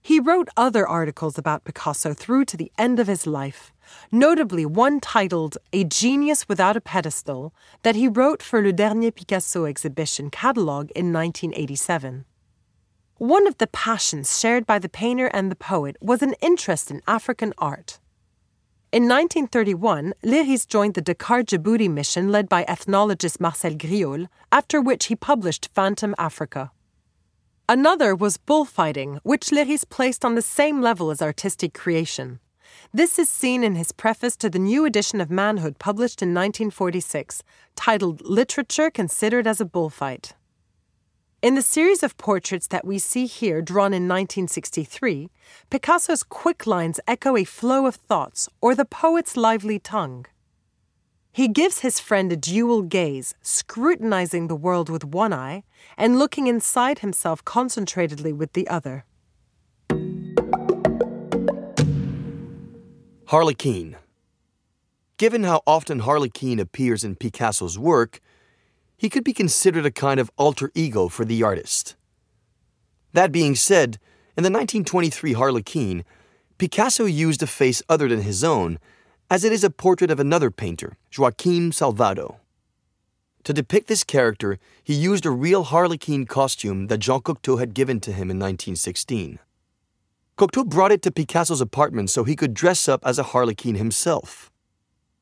He 0.07 0.21
wrote 0.21 0.47
other 0.55 0.87
articles 0.87 1.37
about 1.37 1.65
Picasso 1.65 2.13
through 2.13 2.45
to 2.45 2.55
the 2.55 2.71
end 2.77 2.97
of 2.97 3.07
his 3.07 3.27
life, 3.27 3.73
notably 4.09 4.65
one 4.65 5.01
titled 5.01 5.57
A 5.73 5.83
Genius 5.83 6.47
Without 6.47 6.77
a 6.77 6.79
Pedestal 6.79 7.53
that 7.83 7.97
he 7.97 8.07
wrote 8.07 8.41
for 8.41 8.61
Le 8.61 8.71
Dernier 8.71 9.11
Picasso 9.11 9.65
exhibition 9.65 10.29
catalogue 10.29 10.91
in 10.91 11.11
1987. 11.11 12.23
One 13.17 13.47
of 13.47 13.57
the 13.57 13.67
passions 13.67 14.39
shared 14.39 14.65
by 14.65 14.79
the 14.79 14.87
painter 14.87 15.27
and 15.27 15.51
the 15.51 15.57
poet 15.57 15.97
was 15.99 16.21
an 16.21 16.35
interest 16.39 16.89
in 16.89 17.01
African 17.05 17.53
art. 17.57 17.99
In 18.93 19.09
1931, 19.09 20.13
Leiris 20.23 20.65
joined 20.65 20.93
the 20.93 21.01
Dakar 21.01 21.43
Djibouti 21.43 21.89
mission 21.89 22.31
led 22.31 22.47
by 22.47 22.63
ethnologist 22.63 23.41
Marcel 23.41 23.73
Griaule, 23.73 24.29
after 24.53 24.79
which 24.79 25.07
he 25.07 25.17
published 25.17 25.67
Phantom 25.75 26.15
Africa. 26.17 26.71
Another 27.69 28.15
was 28.15 28.37
bullfighting, 28.37 29.19
which 29.23 29.49
Leiris 29.49 29.83
placed 29.89 30.23
on 30.23 30.35
the 30.35 30.41
same 30.41 30.81
level 30.81 31.11
as 31.11 31.21
artistic 31.21 31.73
creation. 31.73 32.39
This 32.93 33.19
is 33.19 33.29
seen 33.29 33.61
in 33.61 33.75
his 33.75 33.91
preface 33.91 34.37
to 34.37 34.49
the 34.49 34.57
new 34.57 34.85
edition 34.85 35.19
of 35.19 35.29
Manhood 35.29 35.77
published 35.77 36.21
in 36.21 36.29
1946, 36.29 37.43
titled 37.75 38.21
Literature 38.21 38.89
Considered 38.89 39.45
as 39.45 39.59
a 39.59 39.65
Bullfight. 39.65 40.31
In 41.41 41.55
the 41.55 41.61
series 41.61 42.03
of 42.03 42.17
portraits 42.17 42.67
that 42.67 42.85
we 42.85 42.99
see 42.99 43.25
here, 43.25 43.61
drawn 43.61 43.93
in 43.93 44.07
1963, 44.07 45.29
Picasso's 45.69 46.23
quick 46.23 46.67
lines 46.67 47.01
echo 47.05 47.35
a 47.35 47.43
flow 47.43 47.85
of 47.85 47.95
thoughts 47.95 48.47
or 48.61 48.75
the 48.75 48.85
poet's 48.85 49.35
lively 49.35 49.77
tongue. 49.77 50.25
He 51.37 51.47
gives 51.47 51.81
his 51.81 51.99
friend 51.99 52.31
a 52.31 52.35
dual 52.35 52.81
gaze, 52.81 53.35
scrutinizing 53.43 54.47
the 54.47 54.55
world 54.55 54.89
with 54.89 55.05
one 55.05 55.31
eye 55.31 55.65
and 55.95 56.17
looking 56.17 56.47
inside 56.47 56.97
himself 57.05 57.45
concentratedly 57.45 58.35
with 58.35 58.53
the 58.53 58.67
other. 58.67 59.05
Harlequin. 63.27 63.97
Given 65.17 65.43
how 65.43 65.61
often 65.67 65.99
Harlequin 65.99 66.59
appears 66.59 67.03
in 67.03 67.15
Picasso's 67.15 67.77
work, 67.77 68.19
he 68.97 69.07
could 69.07 69.23
be 69.23 69.31
considered 69.31 69.85
a 69.85 69.91
kind 69.91 70.19
of 70.19 70.31
alter 70.37 70.71
ego 70.73 71.07
for 71.07 71.23
the 71.23 71.43
artist. 71.43 71.95
That 73.13 73.31
being 73.31 73.53
said, 73.53 73.99
in 74.35 74.41
the 74.41 74.49
1923 74.49 75.33
Harlequin, 75.33 76.03
Picasso 76.57 77.05
used 77.05 77.43
a 77.43 77.47
face 77.47 77.83
other 77.87 78.07
than 78.07 78.23
his 78.23 78.43
own 78.43 78.79
as 79.29 79.43
it 79.43 79.51
is 79.51 79.63
a 79.63 79.69
portrait 79.69 80.09
of 80.09 80.19
another 80.19 80.49
painter, 80.49 80.97
Joaquim 81.15 81.71
Salvado. 81.71 82.37
To 83.43 83.53
depict 83.53 83.87
this 83.87 84.03
character, 84.03 84.59
he 84.83 84.93
used 84.93 85.25
a 85.25 85.31
real 85.31 85.63
harlequin 85.63 86.25
costume 86.25 86.87
that 86.87 86.99
Jean 86.99 87.21
Cocteau 87.21 87.59
had 87.59 87.73
given 87.73 87.99
to 88.01 88.11
him 88.11 88.29
in 88.31 88.39
1916. 88.39 89.39
Cocteau 90.37 90.65
brought 90.65 90.91
it 90.91 91.01
to 91.01 91.11
Picasso's 91.11 91.61
apartment 91.61 92.09
so 92.09 92.23
he 92.23 92.35
could 92.35 92.53
dress 92.53 92.87
up 92.87 93.05
as 93.05 93.17
a 93.17 93.23
harlequin 93.23 93.75
himself. 93.75 94.51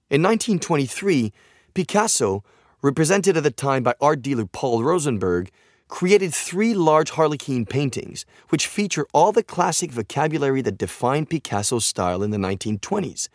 In 0.10 0.22
1923, 0.22 1.32
Picasso, 1.74 2.44
represented 2.82 3.38
at 3.38 3.44
the 3.44 3.52
time 3.52 3.82
by 3.82 3.96
art 4.02 4.22
dealer 4.22 4.46
Paul 4.46 4.84
Rosenberg, 4.84 5.50
created 5.88 6.34
three 6.34 6.74
large 6.74 7.12
harlequin 7.12 7.66
paintings, 7.66 8.26
which 8.50 8.68
feature 8.68 9.08
all 9.14 9.32
the 9.32 9.44
classic 9.44 9.92
vocabulary 9.92 10.62
that 10.62 10.78
defined 10.78 11.30
Picasso's 11.30 11.86
style 11.86 12.22
in 12.22 12.32
the 12.32 12.38
1920s, 12.38 13.30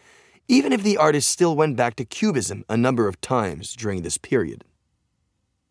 even 0.49 0.73
if 0.73 0.83
the 0.83 0.97
artist 0.97 1.29
still 1.29 1.55
went 1.57 1.77
back 1.77 1.97
to 1.97 2.05
Cubism 2.05 2.65
a 2.69 2.77
number 2.77 3.07
of 3.07 3.21
times 3.21 3.75
during 3.75 4.03
this 4.03 4.19
period. 4.19 4.65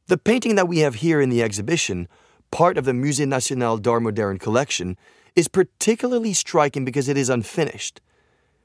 The 0.08 0.18
painting 0.18 0.56
that 0.56 0.68
we 0.68 0.80
have 0.80 0.96
here 0.96 1.22
in 1.22 1.30
the 1.30 1.44
exhibition, 1.44 2.08
part 2.52 2.78
of 2.78 2.86
the 2.86 2.94
Musée 2.94 3.28
National 3.28 3.78
d'Art 3.78 4.02
Moderne 4.02 4.40
collection, 4.40 4.98
is 5.36 5.48
particularly 5.48 6.34
striking 6.34 6.84
because 6.84 7.08
it 7.08 7.18
is 7.18 7.30
unfinished. 7.30 8.02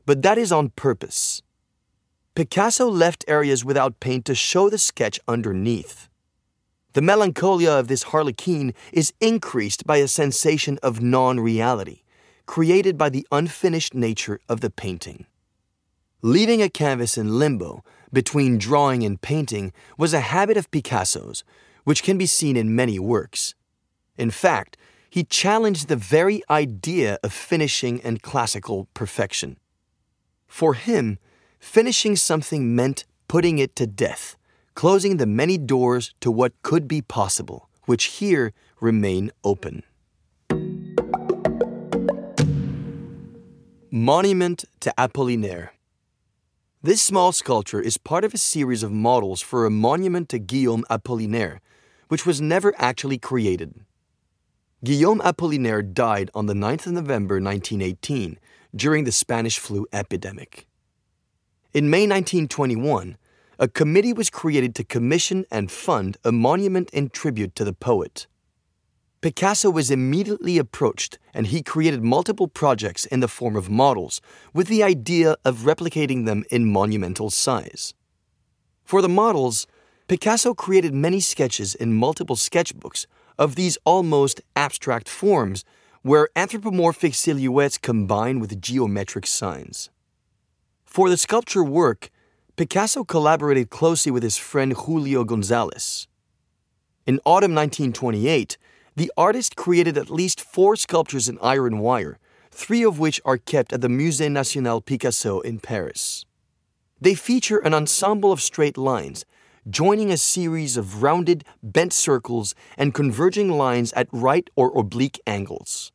But 0.06 0.22
that 0.22 0.38
is 0.38 0.52
on 0.52 0.70
purpose. 0.70 1.42
Picasso 2.34 2.88
left 2.88 3.24
areas 3.28 3.64
without 3.64 4.00
paint 4.00 4.24
to 4.24 4.34
show 4.34 4.68
the 4.68 4.78
sketch 4.78 5.20
underneath. 5.28 6.08
The 6.94 7.02
melancholia 7.02 7.72
of 7.72 7.88
this 7.88 8.04
harlequin 8.04 8.72
is 8.92 9.12
increased 9.20 9.86
by 9.86 9.98
a 9.98 10.08
sensation 10.08 10.78
of 10.82 11.00
non 11.02 11.40
reality, 11.40 12.02
created 12.46 12.96
by 12.96 13.08
the 13.08 13.26
unfinished 13.30 13.94
nature 13.94 14.40
of 14.48 14.60
the 14.60 14.70
painting. 14.70 15.26
Leaving 16.24 16.62
a 16.62 16.70
canvas 16.70 17.18
in 17.18 17.38
limbo 17.38 17.84
between 18.10 18.56
drawing 18.56 19.02
and 19.02 19.20
painting 19.20 19.74
was 19.98 20.14
a 20.14 20.20
habit 20.20 20.56
of 20.56 20.70
Picasso's, 20.70 21.44
which 21.84 22.02
can 22.02 22.16
be 22.16 22.24
seen 22.24 22.56
in 22.56 22.74
many 22.74 22.98
works. 22.98 23.54
In 24.16 24.30
fact, 24.30 24.78
he 25.10 25.22
challenged 25.22 25.88
the 25.88 25.96
very 25.96 26.40
idea 26.48 27.18
of 27.22 27.30
finishing 27.30 28.00
and 28.00 28.22
classical 28.22 28.88
perfection. 28.94 29.58
For 30.46 30.72
him, 30.72 31.18
finishing 31.60 32.16
something 32.16 32.74
meant 32.74 33.04
putting 33.28 33.58
it 33.58 33.76
to 33.76 33.87
death, 33.87 34.38
closing 34.74 35.18
the 35.18 35.26
many 35.26 35.58
doors 35.58 36.14
to 36.20 36.30
what 36.30 36.54
could 36.62 36.88
be 36.88 37.02
possible, 37.02 37.68
which 37.84 38.04
here 38.04 38.54
remain 38.80 39.30
open. 39.44 39.82
Monument 43.90 44.64
to 44.80 44.90
Apollinaire. 44.96 45.73
This 46.84 47.00
small 47.00 47.32
sculpture 47.32 47.80
is 47.80 47.96
part 47.96 48.24
of 48.24 48.34
a 48.34 48.36
series 48.36 48.82
of 48.82 48.92
models 48.92 49.40
for 49.40 49.64
a 49.64 49.70
monument 49.70 50.28
to 50.28 50.38
Guillaume 50.38 50.84
Apollinaire, 50.90 51.60
which 52.08 52.26
was 52.26 52.42
never 52.42 52.74
actually 52.76 53.16
created. 53.16 53.86
Guillaume 54.84 55.20
Apollinaire 55.20 55.94
died 55.94 56.30
on 56.34 56.44
the 56.44 56.52
9th 56.52 56.86
of 56.86 56.92
November 56.92 57.36
1918 57.36 58.38
during 58.76 59.04
the 59.04 59.12
Spanish 59.12 59.58
flu 59.58 59.86
epidemic. 59.94 60.66
In 61.72 61.88
May 61.88 62.02
1921, 62.02 63.16
a 63.58 63.66
committee 63.66 64.12
was 64.12 64.28
created 64.28 64.74
to 64.74 64.84
commission 64.84 65.46
and 65.50 65.72
fund 65.72 66.18
a 66.22 66.32
monument 66.32 66.90
in 66.90 67.08
tribute 67.08 67.54
to 67.54 67.64
the 67.64 67.72
poet. 67.72 68.26
Picasso 69.24 69.70
was 69.70 69.90
immediately 69.90 70.58
approached 70.58 71.18
and 71.32 71.46
he 71.46 71.62
created 71.62 72.04
multiple 72.04 72.46
projects 72.46 73.06
in 73.06 73.20
the 73.20 73.26
form 73.26 73.56
of 73.56 73.70
models 73.70 74.20
with 74.52 74.68
the 74.68 74.82
idea 74.82 75.34
of 75.46 75.60
replicating 75.60 76.26
them 76.26 76.44
in 76.50 76.70
monumental 76.70 77.30
size. 77.30 77.94
For 78.84 79.00
the 79.00 79.08
models, 79.08 79.66
Picasso 80.08 80.52
created 80.52 80.92
many 80.92 81.20
sketches 81.20 81.74
in 81.74 81.94
multiple 81.94 82.37
sketchbooks 82.37 83.06
of 83.38 83.54
these 83.54 83.78
almost 83.87 84.42
abstract 84.56 85.08
forms 85.08 85.64
where 86.02 86.28
anthropomorphic 86.37 87.14
silhouettes 87.14 87.78
combine 87.78 88.40
with 88.40 88.60
geometric 88.60 89.26
signs. 89.26 89.88
For 90.84 91.08
the 91.08 91.16
sculpture 91.16 91.64
work, 91.64 92.10
Picasso 92.56 93.04
collaborated 93.04 93.70
closely 93.70 94.12
with 94.12 94.22
his 94.22 94.37
friend 94.37 94.74
Julio 94.74 95.24
Gonzalez. 95.24 96.08
In 97.06 97.20
autumn 97.24 97.54
1928, 97.54 98.58
the 98.96 99.12
artist 99.16 99.57
created 99.57 99.98
at 99.98 100.11
least 100.11 100.40
four 100.40 100.76
sculptures 100.76 101.28
in 101.28 101.38
iron 101.42 101.78
wire, 101.78 102.18
three 102.50 102.85
of 102.85 102.98
which 102.98 103.20
are 103.24 103.38
kept 103.38 103.72
at 103.72 103.80
the 103.80 103.88
Musée 103.88 104.30
National 104.30 104.80
Picasso 104.80 105.40
in 105.40 105.59
Paris. 105.59 106.24
They 107.00 107.14
feature 107.14 107.59
an 107.59 107.74
ensemble 107.74 108.30
of 108.30 108.40
straight 108.40 108.78
lines, 108.78 109.24
joining 109.68 110.12
a 110.12 110.16
series 110.16 110.76
of 110.76 111.02
rounded, 111.02 111.44
bent 111.62 111.92
circles 111.92 112.54
and 112.78 112.94
converging 112.94 113.50
lines 113.50 113.92
at 113.94 114.09
right 114.12 114.48
or 114.54 114.76
oblique 114.78 115.20
angles. 115.26 115.90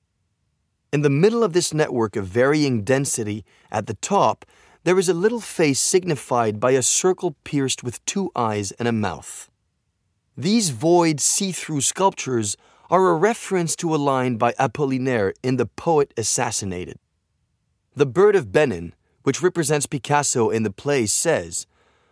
In 0.91 1.01
the 1.01 1.09
middle 1.09 1.43
of 1.43 1.53
this 1.53 1.73
network 1.73 2.15
of 2.15 2.25
varying 2.25 2.83
density, 2.83 3.45
at 3.71 3.87
the 3.87 3.93
top, 3.93 4.45
there 4.83 4.99
is 4.99 5.07
a 5.07 5.13
little 5.13 5.39
face 5.39 5.79
signified 5.79 6.59
by 6.59 6.71
a 6.71 6.81
circle 6.81 7.35
pierced 7.43 7.83
with 7.83 8.03
two 8.05 8.31
eyes 8.35 8.71
and 8.73 8.87
a 8.87 8.91
mouth. 8.91 9.49
These 10.35 10.71
void 10.71 11.19
see 11.19 11.51
through 11.51 11.81
sculptures 11.81 12.57
are 12.89 13.09
a 13.09 13.13
reference 13.13 13.75
to 13.75 13.93
a 13.93 13.97
line 13.97 14.35
by 14.37 14.51
Apollinaire 14.53 15.33
in 15.43 15.57
The 15.57 15.67
Poet 15.67 16.11
Assassinated. 16.17 16.97
The 17.95 18.07
bird 18.07 18.35
of 18.35 18.51
Benin, 18.51 18.95
which 19.21 19.43
represents 19.43 19.85
Picasso 19.85 20.49
in 20.49 20.63
the 20.63 20.71
play, 20.71 21.05
says, 21.05 21.67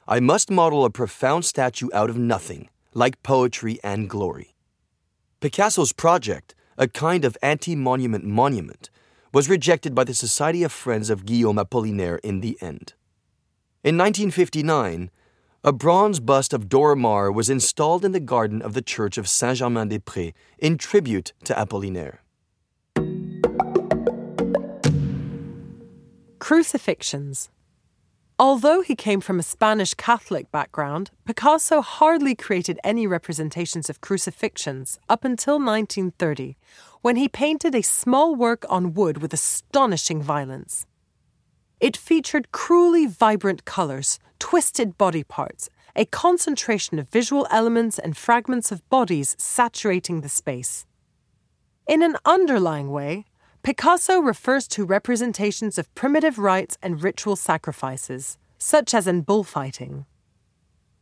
I 0.08 0.20
must 0.20 0.52
model 0.52 0.86
a 0.86 0.92
profound 0.92 1.46
statue 1.46 1.90
out 1.94 2.12
of 2.12 2.18
nothing, 2.18 2.70
like 2.94 3.24
poetry 3.24 3.80
and 3.84 4.08
glory. 4.08 4.54
Picasso's 5.40 5.94
project, 5.94 6.54
a 6.78 6.88
kind 6.88 7.26
of 7.26 7.38
anti 7.42 7.76
monument 7.76 8.24
monument, 8.24 8.92
was 9.34 9.50
rejected 9.50 9.96
by 9.96 10.04
the 10.04 10.14
Society 10.14 10.62
of 10.62 10.72
Friends 10.72 11.10
of 11.10 11.26
Guillaume 11.26 11.58
Apollinaire 11.58 12.20
in 12.24 12.42
the 12.42 12.56
end. 12.62 12.94
In 13.84 13.98
1959, 13.98 15.10
a 15.68 15.74
bronze 15.74 16.22
bust 16.22 16.54
of 16.54 16.70
Dora 16.70 16.96
Maar 16.96 17.30
was 17.30 17.50
installed 17.50 18.06
in 18.06 18.14
the 18.14 18.22
garden 18.22 18.62
of 18.62 18.74
the 18.74 18.82
church 18.82 19.18
of 19.18 19.28
Saint 19.28 19.58
Germain 19.58 19.90
des 19.90 20.00
Prés 20.00 20.34
in 20.58 20.78
tribute 20.78 21.34
to 21.44 21.54
Apollinaire. 21.54 22.20
Crucifixions. 26.40 27.50
Although 28.40 28.80
he 28.80 28.96
came 28.96 29.20
from 29.20 29.40
a 29.40 29.44
Spanish 29.44 29.94
Catholic 29.94 30.50
background, 30.54 31.12
Picasso 31.26 31.82
hardly 31.82 32.34
created 32.34 32.80
any 32.82 33.06
representations 33.06 33.90
of 33.90 34.00
crucifixions 34.00 34.98
up 35.10 35.26
until 35.26 35.56
1930, 35.56 36.56
when 37.02 37.18
he 37.18 37.28
painted 37.28 37.76
a 37.76 37.84
small 37.84 38.36
work 38.36 38.64
on 38.70 38.94
wood 38.94 39.22
with 39.22 39.34
astonishing 39.34 40.22
violence. 40.22 40.86
It 41.80 41.96
featured 41.96 42.52
cruelly 42.52 43.06
vibrant 43.06 43.66
colors, 43.66 44.20
twisted 44.40 44.98
body 44.98 45.24
parts, 45.24 45.70
a 45.96 46.06
concentration 46.06 46.98
of 46.98 47.10
visual 47.10 47.48
elements 47.52 48.00
and 48.00 48.18
fragments 48.18 48.72
of 48.72 48.88
bodies 48.90 49.36
saturating 49.38 50.22
the 50.22 50.30
space. 50.30 50.86
In 51.88 52.02
an 52.02 52.18
underlying 52.26 52.92
way, 52.92 53.26
Picasso 53.64 54.20
refers 54.20 54.68
to 54.70 54.86
representations 54.86 55.78
of 55.78 55.94
primitive 55.94 56.40
rites 56.40 56.78
and 56.82 57.04
ritual 57.04 57.36
sacrifices, 57.36 58.38
such 58.58 58.94
as 58.94 59.08
in 59.08 59.22
bullfighting. 59.22 60.06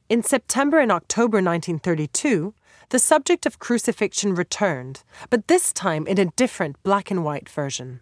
In 0.09 0.23
September 0.23 0.79
and 0.79 0.91
October 0.91 1.37
1932, 1.37 2.53
the 2.89 2.99
subject 2.99 3.45
of 3.45 3.59
crucifixion 3.59 4.35
returned, 4.35 5.03
but 5.29 5.47
this 5.47 5.73
time 5.73 6.05
in 6.05 6.19
a 6.19 6.31
different 6.31 6.81
black 6.83 7.09
and 7.09 7.23
white 7.23 7.49
version. 7.49 8.01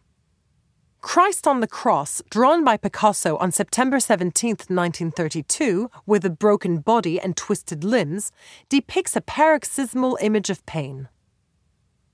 Christ 1.04 1.46
on 1.46 1.60
the 1.60 1.68
Cross, 1.68 2.22
drawn 2.30 2.64
by 2.64 2.78
Picasso 2.78 3.36
on 3.36 3.52
September 3.52 4.00
17, 4.00 4.52
1932, 4.52 5.92
with 6.06 6.24
a 6.24 6.30
broken 6.30 6.78
body 6.78 7.20
and 7.20 7.36
twisted 7.36 7.84
limbs, 7.84 8.32
depicts 8.70 9.14
a 9.14 9.22
paroxysmal 9.22 10.18
image 10.22 10.50
of 10.50 10.66
pain. 10.66 11.10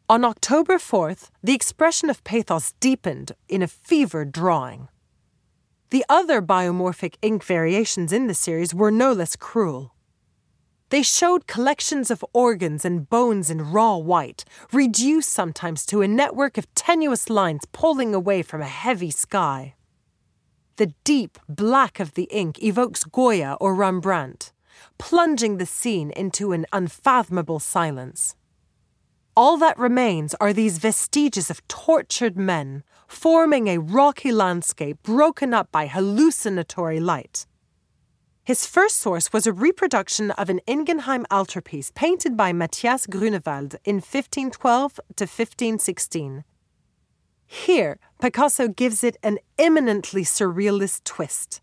On 0.10 0.26
October 0.26 0.80
4th, 0.80 1.30
the 1.44 1.54
expression 1.54 2.10
of 2.10 2.24
pathos 2.24 2.74
deepened 2.80 3.34
in 3.48 3.62
a 3.62 3.68
fevered 3.68 4.32
drawing. 4.32 4.88
The 5.92 6.04
other 6.10 6.42
biomorphic 6.42 7.14
ink 7.22 7.44
variations 7.44 8.12
in 8.12 8.26
the 8.26 8.34
series 8.34 8.74
were 8.74 8.92
no 8.92 9.14
less 9.14 9.36
cruel. 9.36 9.94
They 10.90 11.04
showed 11.04 11.46
collections 11.46 12.10
of 12.10 12.26
organs 12.34 12.84
and 12.84 13.10
bones 13.10 13.50
in 13.50 13.72
raw 13.72 13.96
white, 13.98 14.44
reduced 14.74 15.30
sometimes 15.30 15.86
to 15.88 16.02
a 16.02 16.08
network 16.08 16.58
of 16.58 16.74
tenuous 16.74 17.30
lines 17.30 17.66
pulling 17.72 18.16
away 18.16 18.42
from 18.42 18.62
a 18.62 18.68
heavy 18.68 19.12
sky. 19.12 19.76
The 20.78 20.94
deep 21.04 21.38
black 21.48 22.00
of 22.00 22.16
the 22.16 22.28
ink 22.32 22.64
evokes 22.64 23.04
Goya 23.04 23.58
or 23.62 23.76
Rembrandt, 23.76 24.52
plunging 24.98 25.58
the 25.58 25.66
scene 25.66 26.10
into 26.12 26.54
an 26.54 26.66
unfathomable 26.72 27.60
silence. 27.60 28.36
All 29.36 29.58
that 29.58 29.78
remains 29.78 30.34
are 30.42 30.54
these 30.54 30.80
vestiges 30.80 31.50
of 31.50 31.66
tortured 31.68 32.36
men, 32.36 32.84
forming 33.08 33.68
a 33.68 33.78
rocky 33.78 34.32
landscape 34.32 35.04
broken 35.04 35.54
up 35.54 35.72
by 35.72 35.88
hallucinatory 35.88 37.00
light. 37.00 37.46
His 38.50 38.66
first 38.66 38.98
source 38.98 39.32
was 39.32 39.46
a 39.46 39.54
reproduction 39.54 40.32
of 40.32 40.50
an 40.50 40.60
Isenheim 40.68 41.24
altarpiece 41.30 41.92
painted 41.94 42.36
by 42.36 42.52
Matthias 42.52 43.06
Grunewald 43.06 43.76
in 43.86 43.98
1512 43.98 44.96
to 45.18 45.26
1516. 45.26 46.44
Here, 47.46 48.00
Picasso 48.20 48.68
gives 48.68 49.04
it 49.04 49.18
an 49.22 49.38
eminently 49.60 50.24
surrealist 50.24 51.04
twist. 51.04 51.62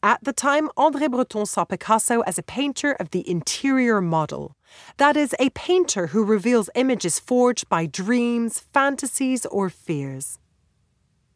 At 0.00 0.22
the 0.22 0.32
time, 0.32 0.68
André 0.78 1.10
Breton 1.10 1.46
saw 1.46 1.64
Picasso 1.64 2.20
as 2.20 2.38
a 2.38 2.44
painter 2.44 2.92
of 2.92 3.10
the 3.10 3.28
interior 3.28 4.00
model. 4.00 4.54
That 4.98 5.16
is, 5.16 5.34
a 5.40 5.50
painter 5.50 6.06
who 6.06 6.22
reveals 6.22 6.70
images 6.76 7.18
forged 7.18 7.68
by 7.68 7.86
dreams, 7.86 8.60
fantasies, 8.72 9.46
or 9.46 9.68
fears. 9.68 10.38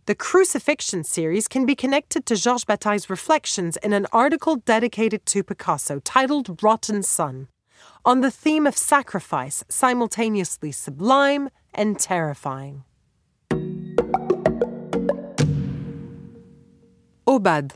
The 0.07 0.17
Crucifixion 0.17 1.05
series 1.05 1.47
can 1.47 1.65
be 1.65 1.77
connected 1.77 2.27
to 2.27 2.35
Georges 2.35 2.65
Bataille's 2.65 3.09
reflections 3.09 3.77
in 3.85 3.93
an 3.93 4.09
article 4.13 4.57
dedicated 4.57 5.25
to 5.27 5.45
Picasso 5.45 6.01
titled 6.01 6.61
Rotten 6.61 7.05
Sun, 7.05 7.47
on 8.05 8.21
the 8.21 8.31
theme 8.33 8.67
of 8.67 8.77
sacrifice, 8.77 9.63
simultaneously 9.69 10.73
sublime 10.73 11.51
and 11.73 12.01
terrifying. 12.01 12.83
Aubade. 17.25 17.75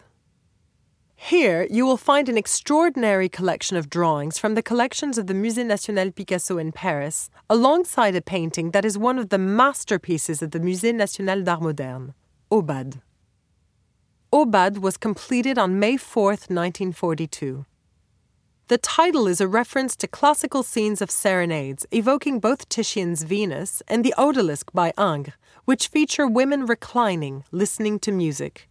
Here, 1.16 1.66
you 1.70 1.86
will 1.86 1.96
find 1.96 2.28
an 2.28 2.36
extraordinary 2.36 3.28
collection 3.28 3.76
of 3.76 3.88
drawings 3.88 4.38
from 4.38 4.54
the 4.54 4.62
collections 4.62 5.18
of 5.18 5.26
the 5.26 5.34
Musée 5.34 5.64
National 5.64 6.12
Picasso 6.12 6.58
in 6.58 6.72
Paris, 6.72 7.30
alongside 7.48 8.14
a 8.14 8.20
painting 8.20 8.70
that 8.70 8.84
is 8.84 8.98
one 8.98 9.18
of 9.18 9.30
the 9.30 9.38
masterpieces 9.38 10.42
of 10.42 10.50
the 10.50 10.60
Musée 10.60 10.94
National 10.94 11.42
d'Art 11.42 11.62
Moderne, 11.62 12.14
Aubade. 12.52 13.00
Aubade 14.32 14.78
was 14.78 14.96
completed 14.98 15.58
on 15.58 15.80
May 15.80 15.96
4, 15.96 16.30
1942. 16.30 17.64
The 18.68 18.78
title 18.78 19.26
is 19.26 19.40
a 19.40 19.48
reference 19.48 19.96
to 19.96 20.06
classical 20.06 20.62
scenes 20.62 21.00
of 21.00 21.10
serenades, 21.10 21.86
evoking 21.92 22.40
both 22.40 22.68
Titian's 22.68 23.22
Venus 23.22 23.82
and 23.88 24.04
the 24.04 24.14
Odalisque 24.18 24.72
by 24.74 24.92
Ingres, 24.98 25.34
which 25.64 25.88
feature 25.88 26.26
women 26.28 26.66
reclining, 26.66 27.44
listening 27.50 27.98
to 28.00 28.12
music. 28.12 28.68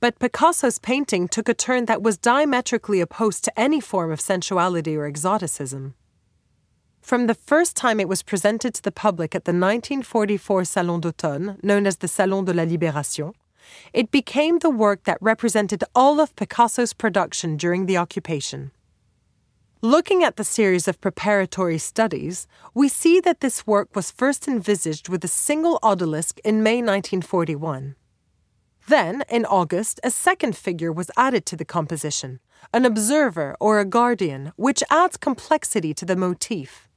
But 0.00 0.18
Picasso's 0.18 0.78
painting 0.78 1.28
took 1.28 1.46
a 1.46 1.54
turn 1.54 1.84
that 1.84 2.02
was 2.02 2.16
diametrically 2.16 3.02
opposed 3.02 3.44
to 3.44 3.60
any 3.60 3.80
form 3.80 4.10
of 4.10 4.20
sensuality 4.20 4.96
or 4.96 5.04
exoticism. 5.04 5.94
From 7.02 7.26
the 7.26 7.34
first 7.34 7.76
time 7.76 8.00
it 8.00 8.08
was 8.08 8.22
presented 8.22 8.72
to 8.74 8.82
the 8.82 8.92
public 8.92 9.34
at 9.34 9.44
the 9.44 9.52
1944 9.52 10.64
Salon 10.64 11.02
d'automne, 11.02 11.62
known 11.62 11.86
as 11.86 11.98
the 11.98 12.08
Salon 12.08 12.46
de 12.46 12.54
la 12.54 12.64
Libération, 12.64 13.34
it 13.92 14.10
became 14.10 14.58
the 14.58 14.70
work 14.70 15.04
that 15.04 15.18
represented 15.20 15.84
all 15.94 16.18
of 16.18 16.34
Picasso's 16.34 16.94
production 16.94 17.58
during 17.58 17.84
the 17.84 17.98
occupation. 17.98 18.70
Looking 19.82 20.24
at 20.24 20.36
the 20.36 20.44
series 20.44 20.88
of 20.88 21.00
preparatory 21.00 21.78
studies, 21.78 22.46
we 22.74 22.88
see 22.88 23.20
that 23.20 23.40
this 23.40 23.66
work 23.66 23.94
was 23.94 24.10
first 24.10 24.48
envisaged 24.48 25.08
with 25.08 25.24
a 25.24 25.28
single 25.28 25.78
odalisque 25.82 26.38
in 26.44 26.62
May 26.62 26.76
1941. 26.76 27.96
Then, 28.90 29.22
in 29.30 29.46
August, 29.46 30.00
a 30.02 30.10
second 30.10 30.56
figure 30.56 30.90
was 30.90 31.12
added 31.16 31.46
to 31.46 31.56
the 31.56 31.64
composition 31.64 32.40
an 32.74 32.84
observer 32.84 33.56
or 33.60 33.78
a 33.78 33.84
guardian, 33.84 34.52
which 34.56 34.82
adds 34.90 35.16
complexity 35.16 35.94
to 35.94 36.04
the 36.04 36.16
motif. 36.16 36.88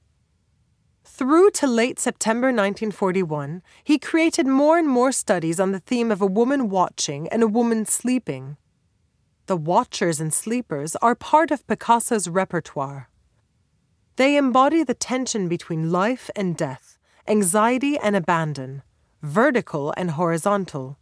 Through 1.04 1.52
to 1.52 1.68
late 1.68 2.00
September 2.00 2.48
1941, 2.48 3.62
he 3.84 4.00
created 4.00 4.48
more 4.48 4.80
and 4.80 4.90
more 4.90 5.12
studies 5.12 5.60
on 5.60 5.72
the 5.72 5.80
theme 5.80 6.12
of 6.12 6.20
a 6.20 6.34
woman 6.40 6.68
watching 6.68 7.28
and 7.28 7.44
a 7.44 7.54
woman 7.60 7.86
sleeping. 7.86 8.58
The 9.46 9.56
watchers 9.56 10.20
and 10.20 10.34
sleepers 10.34 10.96
are 10.96 11.14
part 11.14 11.52
of 11.52 11.68
Picasso's 11.68 12.28
repertoire. 12.28 13.08
They 14.16 14.36
embody 14.36 14.84
the 14.84 14.96
tension 14.96 15.48
between 15.48 15.92
life 15.92 16.32
and 16.36 16.58
death, 16.58 16.98
anxiety 17.28 18.00
and 18.00 18.16
abandon, 18.16 18.82
vertical 19.22 19.94
and 19.96 20.12
horizontal. 20.12 20.98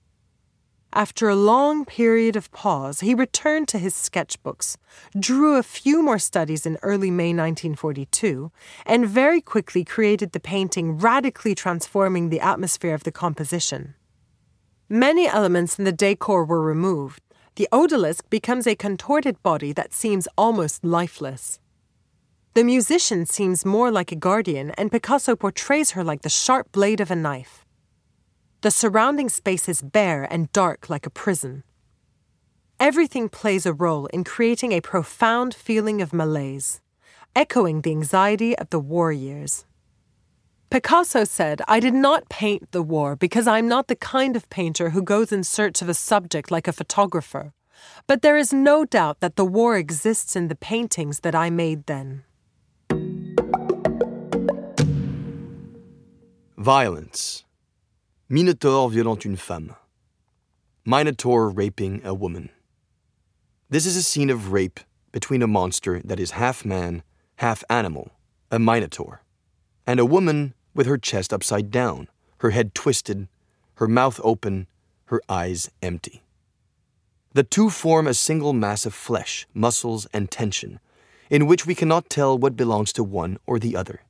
After 0.93 1.29
a 1.29 1.35
long 1.35 1.85
period 1.85 2.35
of 2.35 2.51
pause, 2.51 2.99
he 2.99 3.13
returned 3.13 3.69
to 3.69 3.79
his 3.79 3.93
sketchbooks, 3.93 4.75
drew 5.17 5.55
a 5.55 5.63
few 5.63 6.03
more 6.03 6.19
studies 6.19 6.65
in 6.65 6.77
early 6.81 7.09
May 7.09 7.29
1942, 7.29 8.51
and 8.85 9.07
very 9.07 9.39
quickly 9.39 9.85
created 9.85 10.33
the 10.33 10.41
painting, 10.41 10.97
radically 10.97 11.55
transforming 11.55 12.27
the 12.27 12.41
atmosphere 12.41 12.93
of 12.93 13.03
the 13.03 13.11
composition. 13.11 13.95
Many 14.89 15.27
elements 15.27 15.79
in 15.79 15.85
the 15.85 15.93
decor 15.93 16.43
were 16.43 16.61
removed. 16.61 17.21
The 17.55 17.69
odalisque 17.71 18.29
becomes 18.29 18.67
a 18.67 18.75
contorted 18.75 19.41
body 19.41 19.71
that 19.71 19.93
seems 19.93 20.27
almost 20.37 20.83
lifeless. 20.83 21.59
The 22.53 22.65
musician 22.65 23.25
seems 23.25 23.63
more 23.63 23.91
like 23.91 24.11
a 24.11 24.17
guardian, 24.17 24.71
and 24.71 24.91
Picasso 24.91 25.37
portrays 25.37 25.91
her 25.91 26.03
like 26.03 26.23
the 26.23 26.29
sharp 26.29 26.73
blade 26.73 26.99
of 26.99 27.09
a 27.09 27.15
knife. 27.15 27.65
The 28.61 28.69
surrounding 28.69 29.27
space 29.27 29.67
is 29.67 29.81
bare 29.81 30.27
and 30.31 30.51
dark 30.53 30.87
like 30.87 31.07
a 31.07 31.09
prison. 31.09 31.63
Everything 32.79 33.27
plays 33.27 33.65
a 33.65 33.73
role 33.73 34.05
in 34.07 34.23
creating 34.23 34.71
a 34.71 34.81
profound 34.81 35.55
feeling 35.55 35.99
of 35.99 36.13
malaise, 36.13 36.79
echoing 37.35 37.81
the 37.81 37.89
anxiety 37.89 38.55
of 38.59 38.69
the 38.69 38.79
war 38.79 39.11
years. 39.11 39.65
Picasso 40.69 41.23
said, 41.23 41.63
I 41.67 41.79
did 41.79 41.95
not 41.95 42.29
paint 42.29 42.71
the 42.71 42.83
war 42.83 43.15
because 43.15 43.47
I 43.47 43.57
am 43.57 43.67
not 43.67 43.87
the 43.87 43.95
kind 43.95 44.35
of 44.35 44.47
painter 44.51 44.91
who 44.91 45.01
goes 45.01 45.31
in 45.31 45.43
search 45.43 45.81
of 45.81 45.89
a 45.89 45.95
subject 45.95 46.51
like 46.51 46.67
a 46.67 46.73
photographer. 46.73 47.53
But 48.05 48.21
there 48.21 48.37
is 48.37 48.53
no 48.53 48.85
doubt 48.85 49.21
that 49.21 49.37
the 49.37 49.45
war 49.45 49.75
exists 49.75 50.35
in 50.35 50.49
the 50.49 50.55
paintings 50.55 51.21
that 51.21 51.33
I 51.33 51.49
made 51.49 51.87
then. 51.87 52.23
Violence. 56.57 57.43
Minotaur 58.33 58.89
violant 58.89 59.25
une 59.25 59.35
femme. 59.35 59.75
Minotaur 60.85 61.49
raping 61.49 61.99
a 62.05 62.13
woman. 62.13 62.49
This 63.69 63.85
is 63.85 63.97
a 63.97 64.01
scene 64.01 64.29
of 64.29 64.53
rape 64.53 64.79
between 65.11 65.41
a 65.41 65.47
monster 65.47 65.99
that 66.05 66.17
is 66.17 66.31
half 66.31 66.63
man, 66.63 67.03
half 67.39 67.61
animal, 67.69 68.11
a 68.49 68.57
minotaur, 68.57 69.21
and 69.85 69.99
a 69.99 70.05
woman 70.05 70.53
with 70.73 70.87
her 70.87 70.97
chest 70.97 71.33
upside 71.33 71.71
down, 71.71 72.07
her 72.37 72.51
head 72.51 72.73
twisted, 72.73 73.27
her 73.73 73.87
mouth 73.89 74.17
open, 74.23 74.67
her 75.07 75.21
eyes 75.27 75.69
empty. 75.81 76.23
The 77.33 77.43
two 77.43 77.69
form 77.69 78.07
a 78.07 78.13
single 78.13 78.53
mass 78.53 78.85
of 78.85 78.93
flesh, 78.93 79.45
muscles, 79.53 80.07
and 80.13 80.31
tension, 80.31 80.79
in 81.29 81.47
which 81.47 81.65
we 81.65 81.75
cannot 81.75 82.09
tell 82.09 82.37
what 82.37 82.55
belongs 82.55 82.93
to 82.93 83.03
one 83.03 83.39
or 83.45 83.59
the 83.59 83.75
other. 83.75 84.03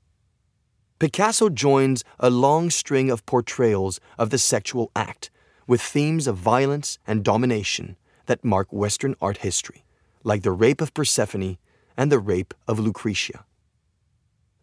Picasso 1.02 1.50
joins 1.50 2.04
a 2.20 2.30
long 2.30 2.70
string 2.70 3.10
of 3.10 3.26
portrayals 3.26 4.00
of 4.20 4.30
the 4.30 4.38
sexual 4.38 4.92
act 4.96 5.32
with 5.66 5.82
themes 5.82 6.28
of 6.28 6.38
violence 6.38 7.00
and 7.08 7.24
domination 7.24 7.98
that 8.28 8.46
mark 8.46 8.72
Western 8.72 9.16
art 9.20 9.38
history, 9.38 9.84
like 10.24 10.44
the 10.44 10.52
rape 10.52 10.80
of 10.80 10.94
Persephone 10.94 11.58
and 11.98 12.12
the 12.12 12.20
rape 12.20 12.54
of 12.68 12.78
Lucretia. 12.78 13.46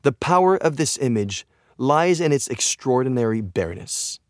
The 0.02 0.12
power 0.12 0.56
of 0.56 0.76
this 0.76 0.96
image 0.98 1.44
lies 1.76 2.20
in 2.20 2.30
its 2.30 2.46
extraordinary 2.46 3.40
bareness. 3.40 4.20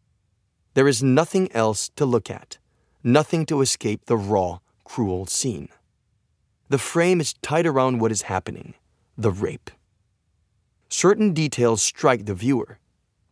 There 0.72 0.88
is 0.88 1.02
nothing 1.02 1.52
else 1.52 1.90
to 1.96 2.06
look 2.06 2.30
at, 2.30 2.56
nothing 3.04 3.44
to 3.44 3.60
escape 3.60 4.06
the 4.06 4.16
raw, 4.16 4.60
cruel 4.82 5.26
scene. 5.26 5.68
The 6.70 6.78
frame 6.78 7.20
is 7.20 7.34
tight 7.42 7.66
around 7.66 7.98
what 7.98 8.12
is 8.12 8.22
happening 8.22 8.76
the 9.18 9.30
rape 9.30 9.70
certain 10.88 11.32
details 11.32 11.82
strike 11.82 12.26
the 12.26 12.34
viewer 12.34 12.78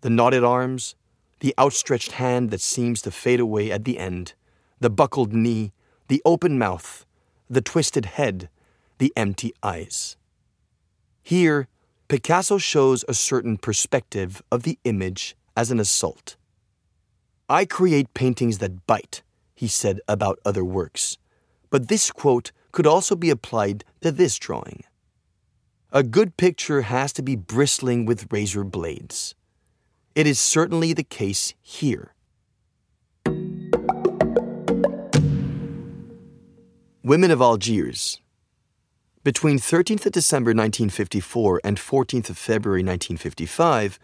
the 0.03 0.11
knotted 0.11 0.45
arms, 0.45 0.95
the 1.41 1.55
outstretched 1.59 2.13
hand 2.13 2.51
that 2.51 2.61
seems 2.61 3.03
to 3.03 3.11
fade 3.11 3.41
away 3.41 3.73
at 3.73 3.85
the 3.85 3.99
end, 3.99 4.35
the 4.79 4.91
buckled 4.91 5.33
knee, 5.33 5.73
the 6.07 6.23
open 6.25 6.59
mouth, 6.59 7.05
the 7.51 7.61
twisted 7.61 8.05
head, 8.05 8.49
the 8.99 9.13
empty 9.17 9.53
eyes. 9.65 10.17
Here, 11.23 11.67
Picasso 12.09 12.57
shows 12.59 13.05
a 13.09 13.15
certain 13.15 13.57
perspective 13.57 14.41
of 14.53 14.63
the 14.63 14.79
image 14.85 15.35
as 15.57 15.73
an 15.73 15.81
assault. 15.81 16.37
I 17.49 17.65
create 17.65 18.15
paintings 18.15 18.59
that 18.59 18.87
bite, 18.87 19.23
he 19.57 19.67
said 19.67 20.01
about 20.07 20.39
other 20.45 20.65
works. 20.65 21.19
But 21.71 21.89
this 21.89 22.13
quote 22.13 22.53
could 22.71 22.87
also 22.87 23.17
be 23.17 23.31
applied 23.31 23.85
to 24.03 24.13
this 24.13 24.39
drawing. 24.39 24.85
A 25.97 26.03
good 26.03 26.37
picture 26.37 26.83
has 26.83 27.11
to 27.15 27.23
be 27.23 27.37
bristling 27.37 28.05
with 28.05 28.31
razor 28.31 28.65
blades. 28.65 29.35
It 30.15 30.27
is 30.27 30.39
certainly 30.39 30.93
the 30.93 31.03
case 31.03 31.55
here. 31.63 32.13
Women 37.03 37.31
of 37.31 37.41
Algiers. 37.41 38.21
Between 39.25 39.59
13th 39.59 40.05
of 40.05 40.13
December 40.13 40.51
1954 40.51 41.63
and 41.65 41.79
14th 41.79 42.29
of 42.29 42.37
February 42.37 42.83
1955, 42.83 43.99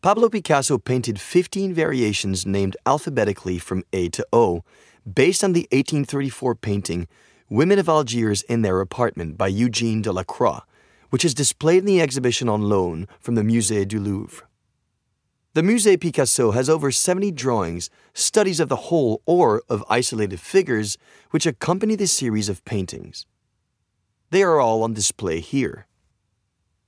Pablo 0.00 0.30
Picasso 0.30 0.78
painted 0.78 1.20
15 1.20 1.74
variations 1.74 2.46
named 2.46 2.78
alphabetically 2.86 3.58
from 3.58 3.84
A 3.92 4.08
to 4.08 4.26
O, 4.32 4.64
based 5.04 5.44
on 5.44 5.52
the 5.52 5.68
1834 5.70 6.54
painting 6.54 7.06
Women 7.50 7.78
of 7.78 7.90
Algiers 7.90 8.40
in 8.44 8.62
Their 8.62 8.80
Apartment 8.80 9.36
by 9.36 9.48
Eugene 9.48 10.00
Delacroix, 10.00 10.60
which 11.10 11.24
is 11.24 11.34
displayed 11.34 11.78
in 11.78 11.84
the 11.84 12.00
exhibition 12.00 12.48
on 12.48 12.62
loan 12.62 13.06
from 13.20 13.34
the 13.34 13.42
Musée 13.42 13.86
du 13.86 13.98
Louvre. 13.98 14.46
The 15.54 15.62
Musée 15.62 15.98
Picasso 15.98 16.50
has 16.50 16.68
over 16.68 16.90
70 16.90 17.30
drawings, 17.32 17.88
studies 18.12 18.60
of 18.60 18.68
the 18.68 18.76
whole 18.76 19.22
or 19.24 19.62
of 19.70 19.82
isolated 19.88 20.38
figures, 20.38 20.98
which 21.30 21.46
accompany 21.46 21.94
the 21.94 22.06
series 22.06 22.50
of 22.50 22.64
paintings. 22.66 23.24
They 24.30 24.42
are 24.42 24.60
all 24.60 24.82
on 24.82 24.92
display 24.92 25.40
here. 25.40 25.86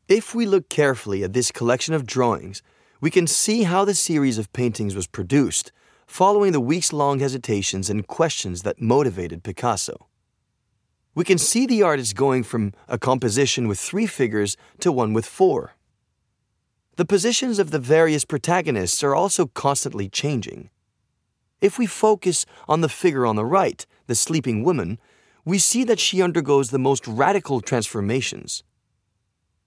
If 0.08 0.34
we 0.34 0.44
look 0.44 0.68
carefully 0.68 1.22
at 1.22 1.32
this 1.32 1.50
collection 1.50 1.94
of 1.94 2.04
drawings, 2.04 2.62
we 3.00 3.10
can 3.10 3.26
see 3.26 3.62
how 3.62 3.84
the 3.84 3.94
series 3.94 4.36
of 4.36 4.52
paintings 4.52 4.94
was 4.94 5.06
produced, 5.06 5.72
following 6.06 6.52
the 6.52 6.60
weeks 6.60 6.92
long 6.92 7.20
hesitations 7.20 7.88
and 7.88 8.06
questions 8.06 8.64
that 8.64 8.82
motivated 8.82 9.42
Picasso. 9.44 10.07
We 11.18 11.24
can 11.24 11.38
see 11.38 11.66
the 11.66 11.82
artist 11.82 12.14
going 12.14 12.44
from 12.44 12.74
a 12.86 12.96
composition 12.96 13.66
with 13.66 13.80
three 13.80 14.06
figures 14.06 14.56
to 14.78 14.92
one 14.92 15.12
with 15.12 15.26
four. 15.26 15.72
The 16.94 17.04
positions 17.04 17.58
of 17.58 17.72
the 17.72 17.80
various 17.80 18.24
protagonists 18.24 19.02
are 19.02 19.16
also 19.16 19.46
constantly 19.46 20.08
changing. 20.08 20.70
If 21.60 21.76
we 21.76 21.86
focus 21.86 22.46
on 22.68 22.82
the 22.82 22.88
figure 22.88 23.26
on 23.26 23.34
the 23.34 23.44
right, 23.44 23.84
the 24.06 24.14
sleeping 24.14 24.62
woman, 24.62 25.00
we 25.44 25.58
see 25.58 25.82
that 25.82 25.98
she 25.98 26.22
undergoes 26.22 26.70
the 26.70 26.78
most 26.78 27.04
radical 27.08 27.60
transformations. 27.60 28.62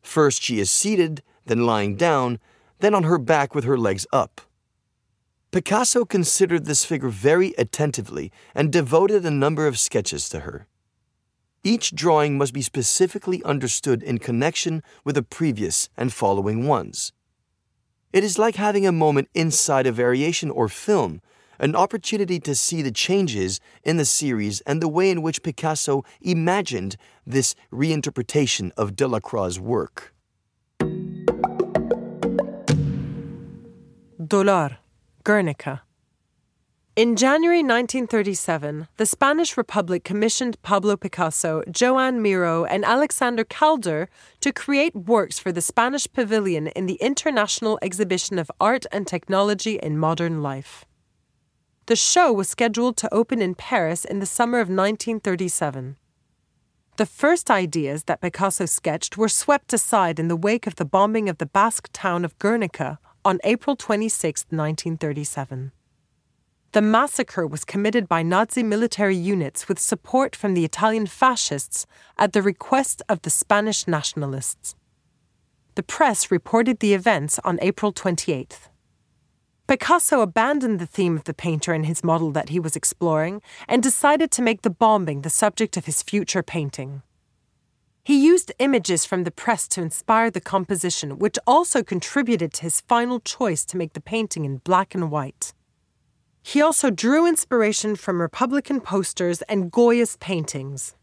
First, 0.01 0.41
she 0.41 0.57
is 0.61 0.71
seated, 0.71 1.21
then 1.47 1.65
lying 1.65 1.97
down, 1.97 2.39
then 2.79 2.95
on 2.95 3.03
her 3.03 3.17
back 3.17 3.53
with 3.53 3.65
her 3.65 3.77
legs 3.77 4.07
up. 4.13 4.39
Picasso 5.51 6.05
considered 6.05 6.63
this 6.63 6.85
figure 6.85 7.09
very 7.09 7.53
attentively 7.57 8.31
and 8.55 8.71
devoted 8.71 9.25
a 9.25 9.31
number 9.31 9.67
of 9.67 9.77
sketches 9.77 10.29
to 10.29 10.39
her. 10.39 10.69
Each 11.63 11.93
drawing 11.93 12.39
must 12.39 12.53
be 12.53 12.63
specifically 12.63 13.43
understood 13.43 14.01
in 14.01 14.17
connection 14.17 14.81
with 15.05 15.13
the 15.13 15.21
previous 15.21 15.89
and 15.95 16.11
following 16.11 16.65
ones. 16.67 17.13
It 18.11 18.23
is 18.23 18.39
like 18.39 18.55
having 18.55 18.87
a 18.87 18.91
moment 18.91 19.29
inside 19.35 19.85
a 19.85 19.91
variation 19.91 20.49
or 20.49 20.67
film, 20.67 21.21
an 21.59 21.75
opportunity 21.75 22.39
to 22.39 22.55
see 22.55 22.81
the 22.81 22.91
changes 22.91 23.59
in 23.83 23.97
the 23.97 24.05
series 24.05 24.61
and 24.61 24.81
the 24.81 24.87
way 24.87 25.11
in 25.11 25.21
which 25.21 25.43
Picasso 25.43 26.03
imagined 26.19 26.97
this 27.27 27.53
reinterpretation 27.71 28.71
of 28.75 28.95
Delacroix's 28.95 29.59
work. 29.59 30.15
Dolor, 34.17 34.77
Guernica. 35.23 35.83
In 36.97 37.15
January 37.15 37.59
1937, 37.59 38.89
the 38.97 39.05
Spanish 39.05 39.55
Republic 39.55 40.03
commissioned 40.03 40.61
Pablo 40.61 40.97
Picasso, 40.97 41.63
Joan 41.71 42.21
Miró, 42.21 42.67
and 42.69 42.83
Alexander 42.83 43.45
Calder 43.45 44.09
to 44.41 44.51
create 44.51 44.93
works 44.93 45.39
for 45.39 45.53
the 45.53 45.61
Spanish 45.61 46.05
Pavilion 46.11 46.67
in 46.67 46.87
the 46.87 46.95
International 46.95 47.79
Exhibition 47.81 48.37
of 48.37 48.51
Art 48.59 48.85
and 48.91 49.07
Technology 49.07 49.79
in 49.81 49.97
Modern 49.97 50.41
Life. 50.41 50.83
The 51.85 51.95
show 51.95 52.33
was 52.33 52.49
scheduled 52.49 52.97
to 52.97 53.13
open 53.13 53.41
in 53.41 53.55
Paris 53.55 54.03
in 54.03 54.19
the 54.19 54.25
summer 54.25 54.59
of 54.59 54.67
1937. 54.67 55.95
The 56.97 57.05
first 57.05 57.49
ideas 57.49 58.03
that 58.03 58.19
Picasso 58.19 58.65
sketched 58.65 59.15
were 59.15 59.29
swept 59.29 59.71
aside 59.71 60.19
in 60.19 60.27
the 60.27 60.35
wake 60.35 60.67
of 60.67 60.75
the 60.75 60.83
bombing 60.83 61.29
of 61.29 61.37
the 61.37 61.45
Basque 61.45 61.87
town 61.93 62.25
of 62.25 62.37
Guernica 62.37 62.99
on 63.23 63.39
April 63.45 63.77
26, 63.77 64.47
1937. 64.49 65.71
The 66.73 66.81
massacre 66.81 67.45
was 67.45 67.65
committed 67.65 68.07
by 68.07 68.23
Nazi 68.23 68.63
military 68.63 69.15
units 69.15 69.67
with 69.67 69.77
support 69.77 70.37
from 70.37 70.53
the 70.53 70.63
Italian 70.63 71.05
fascists 71.05 71.85
at 72.17 72.31
the 72.31 72.41
request 72.41 73.01
of 73.09 73.23
the 73.23 73.29
Spanish 73.29 73.89
nationalists. 73.89 74.73
The 75.75 75.83
press 75.83 76.31
reported 76.31 76.79
the 76.79 76.93
events 76.93 77.39
on 77.43 77.59
April 77.61 77.91
28th. 77.91 78.69
Picasso 79.67 80.21
abandoned 80.21 80.79
the 80.79 80.85
theme 80.85 81.17
of 81.17 81.25
the 81.25 81.33
painter 81.33 81.73
in 81.73 81.83
his 81.83 82.05
model 82.05 82.31
that 82.31 82.49
he 82.49 82.59
was 82.59 82.77
exploring 82.77 83.41
and 83.67 83.83
decided 83.83 84.31
to 84.31 84.41
make 84.41 84.61
the 84.61 84.69
bombing 84.69 85.23
the 85.23 85.29
subject 85.29 85.75
of 85.75 85.87
his 85.87 86.01
future 86.01 86.43
painting. 86.43 87.01
He 88.05 88.25
used 88.25 88.53
images 88.59 89.05
from 89.05 89.25
the 89.25 89.31
press 89.31 89.67
to 89.69 89.81
inspire 89.81 90.31
the 90.31 90.39
composition, 90.39 91.19
which 91.19 91.37
also 91.45 91.83
contributed 91.83 92.53
to 92.53 92.61
his 92.63 92.79
final 92.79 93.19
choice 93.19 93.65
to 93.65 93.77
make 93.77 93.91
the 93.91 94.01
painting 94.01 94.45
in 94.45 94.57
black 94.59 94.95
and 94.95 95.11
white. 95.11 95.53
He 96.43 96.61
also 96.61 96.89
drew 96.89 97.27
inspiration 97.27 97.95
from 97.95 98.21
Republican 98.21 98.81
posters 98.81 99.41
and 99.43 99.71
Goya's 99.71 100.17
paintings. 100.17 100.95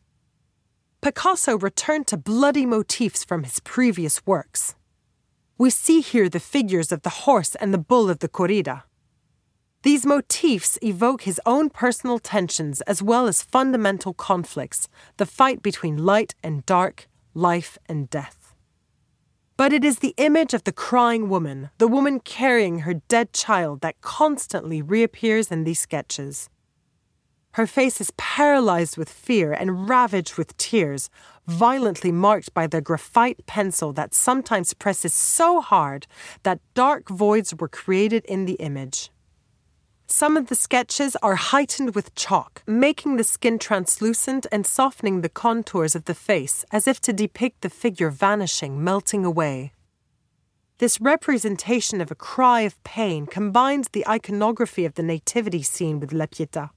Picasso 1.01 1.57
returned 1.57 2.07
to 2.09 2.17
bloody 2.17 2.67
motifs 2.67 3.25
from 3.25 3.45
his 3.45 3.61
previous 3.61 4.27
works. 4.27 4.75
We 5.57 5.71
see 5.71 6.01
here 6.01 6.29
the 6.29 6.41
figures 6.41 6.93
of 6.93 7.03
the 7.03 7.25
horse 7.27 7.55
and 7.57 7.73
the 7.73 7.79
bull 7.79 8.11
of 8.11 8.19
the 8.19 8.29
corrida. 8.29 8.83
These 9.83 10.05
motifs 10.05 10.77
evoke 10.83 11.23
his 11.23 11.41
own 11.47 11.71
personal 11.71 12.19
tensions 12.19 12.81
as 12.83 13.01
well 13.01 13.29
as 13.29 13.43
fundamental 13.43 14.13
conflicts, 14.13 14.89
the 15.19 15.27
fight 15.27 15.63
between 15.63 16.05
light 16.05 16.35
and 16.43 16.67
dark, 16.67 17.09
life 17.33 17.79
and 17.87 18.11
death. 18.11 18.38
But 19.59 19.73
it 19.73 19.85
is 19.85 19.99
the 19.99 20.15
image 20.19 20.55
of 20.55 20.63
the 20.63 20.73
crying 20.73 21.29
woman, 21.29 21.71
the 21.79 21.89
woman 21.89 22.21
carrying 22.21 22.81
her 22.81 22.95
dead 22.95 23.33
child, 23.33 23.81
that 23.81 24.01
constantly 24.01 24.81
reappears 24.81 25.51
in 25.51 25.65
these 25.65 25.81
sketches. 25.81 26.49
Her 27.55 27.67
face 27.67 28.01
is 28.01 28.13
paralyzed 28.17 28.97
with 28.97 29.11
fear 29.11 29.53
and 29.53 29.89
ravaged 29.89 30.39
with 30.39 30.57
tears, 30.59 31.11
violently 31.49 32.13
marked 32.13 32.55
by 32.55 32.69
the 32.69 32.81
graphite 32.81 33.47
pencil 33.47 33.93
that 33.95 34.15
sometimes 34.15 34.75
presses 34.75 35.13
so 35.13 35.61
hard 35.61 36.07
that 36.45 36.61
dark 36.75 37.09
voids 37.09 37.53
were 37.53 37.67
created 37.69 38.25
in 38.27 38.45
the 38.45 38.61
image. 38.61 39.11
Some 40.11 40.39
of 40.39 40.47
the 40.47 40.55
sketches 40.55 41.17
are 41.17 41.35
heightened 41.35 41.95
with 41.95 42.15
chalk, 42.15 42.63
making 42.67 43.19
the 43.19 43.25
skin 43.25 43.59
translucent 43.59 44.47
and 44.51 44.67
softening 44.67 45.21
the 45.21 45.29
contours 45.29 45.95
of 45.95 46.07
the 46.07 46.15
face 46.15 46.65
as 46.73 46.89
if 46.89 46.99
to 47.03 47.13
depict 47.13 47.61
the 47.61 47.69
figure 47.69 48.09
vanishing, 48.09 48.83
melting 48.83 49.27
away. 49.27 49.75
This 50.79 50.99
representation 50.99 52.01
of 52.01 52.11
a 52.11 52.15
cry 52.15 52.63
of 52.63 52.83
pain 52.85 53.27
combines 53.27 53.91
the 53.91 54.09
iconography 54.09 54.87
of 54.87 54.95
the 54.95 55.03
nativity 55.03 55.63
scene 55.63 56.01
with 56.01 56.15
La 56.15 56.25
Pietà. 56.25 56.71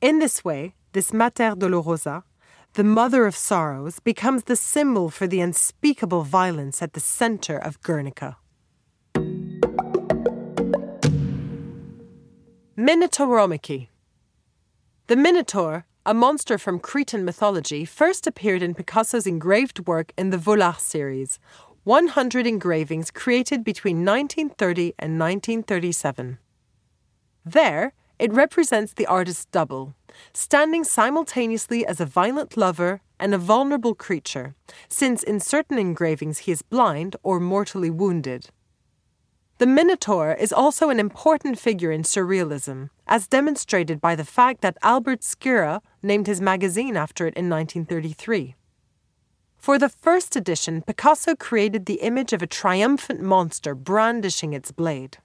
In 0.00 0.18
this 0.18 0.42
way, 0.42 0.74
this 0.94 1.12
Mater 1.12 1.54
Dolorosa, 1.54 2.22
the 2.72 2.84
Mother 2.84 3.26
of 3.26 3.36
Sorrows, 3.36 4.00
becomes 4.00 4.44
the 4.44 4.56
symbol 4.56 5.10
for 5.10 5.26
the 5.26 5.42
unspeakable 5.42 6.22
violence 6.22 6.80
at 6.80 6.94
the 6.94 7.00
center 7.00 7.58
of 7.58 7.82
Guernica. 7.82 8.38
Minotauromachy. 12.76 13.88
The 15.06 15.16
Minotaur, 15.16 15.84
a 16.06 16.14
monster 16.14 16.56
from 16.56 16.78
Cretan 16.78 17.22
mythology, 17.22 17.84
first 17.84 18.26
appeared 18.26 18.62
in 18.62 18.74
Picasso's 18.74 19.26
engraved 19.26 19.86
work 19.86 20.14
in 20.16 20.30
the 20.30 20.38
Vollard 20.38 20.80
series, 20.80 21.38
100 21.84 22.46
engravings 22.46 23.10
created 23.10 23.62
between 23.62 24.06
1930 24.06 24.94
and 24.98 25.20
1937. 25.20 26.38
There, 27.44 27.92
it 28.18 28.32
represents 28.32 28.94
the 28.94 29.06
artist's 29.06 29.44
double, 29.44 29.94
standing 30.32 30.82
simultaneously 30.82 31.84
as 31.84 32.00
a 32.00 32.06
violent 32.06 32.56
lover 32.56 33.02
and 33.20 33.34
a 33.34 33.38
vulnerable 33.38 33.94
creature, 33.94 34.54
since 34.88 35.22
in 35.22 35.40
certain 35.40 35.76
engravings 35.78 36.38
he 36.38 36.52
is 36.52 36.62
blind 36.62 37.16
or 37.22 37.38
mortally 37.38 37.90
wounded. 37.90 38.48
The 39.58 39.66
Minotaur 39.66 40.32
is 40.32 40.52
also 40.52 40.90
an 40.90 40.98
important 40.98 41.58
figure 41.58 41.92
in 41.92 42.02
Surrealism, 42.02 42.90
as 43.06 43.28
demonstrated 43.28 44.00
by 44.00 44.16
the 44.16 44.24
fact 44.24 44.60
that 44.62 44.78
Albert 44.82 45.20
Skira 45.20 45.80
named 46.02 46.26
his 46.26 46.40
magazine 46.40 46.96
after 46.96 47.26
it 47.26 47.34
in 47.34 47.48
1933. 47.48 48.56
For 49.56 49.78
the 49.78 49.88
first 49.88 50.34
edition, 50.34 50.82
Picasso 50.82 51.36
created 51.36 51.86
the 51.86 52.02
image 52.02 52.32
of 52.32 52.42
a 52.42 52.48
triumphant 52.48 53.20
monster 53.20 53.76
brandishing 53.76 54.52
its 54.52 54.72
blade. 54.72 55.18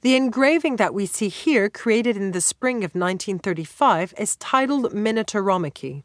The 0.00 0.16
engraving 0.16 0.76
that 0.76 0.94
we 0.94 1.04
see 1.04 1.28
here, 1.28 1.68
created 1.68 2.16
in 2.16 2.32
the 2.32 2.40
spring 2.40 2.78
of 2.78 2.94
1935, 2.94 4.14
is 4.16 4.36
titled 4.36 4.92
Minotauromachy. 4.94 6.04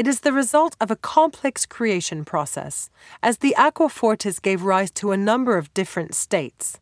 It 0.00 0.06
is 0.06 0.20
the 0.20 0.32
result 0.32 0.76
of 0.80 0.90
a 0.90 0.96
complex 0.96 1.66
creation 1.66 2.24
process, 2.24 2.88
as 3.22 3.36
the 3.36 3.54
aquafortis 3.58 4.40
gave 4.40 4.62
rise 4.62 4.90
to 4.92 5.12
a 5.12 5.16
number 5.18 5.58
of 5.58 5.74
different 5.74 6.14
states. 6.14 6.80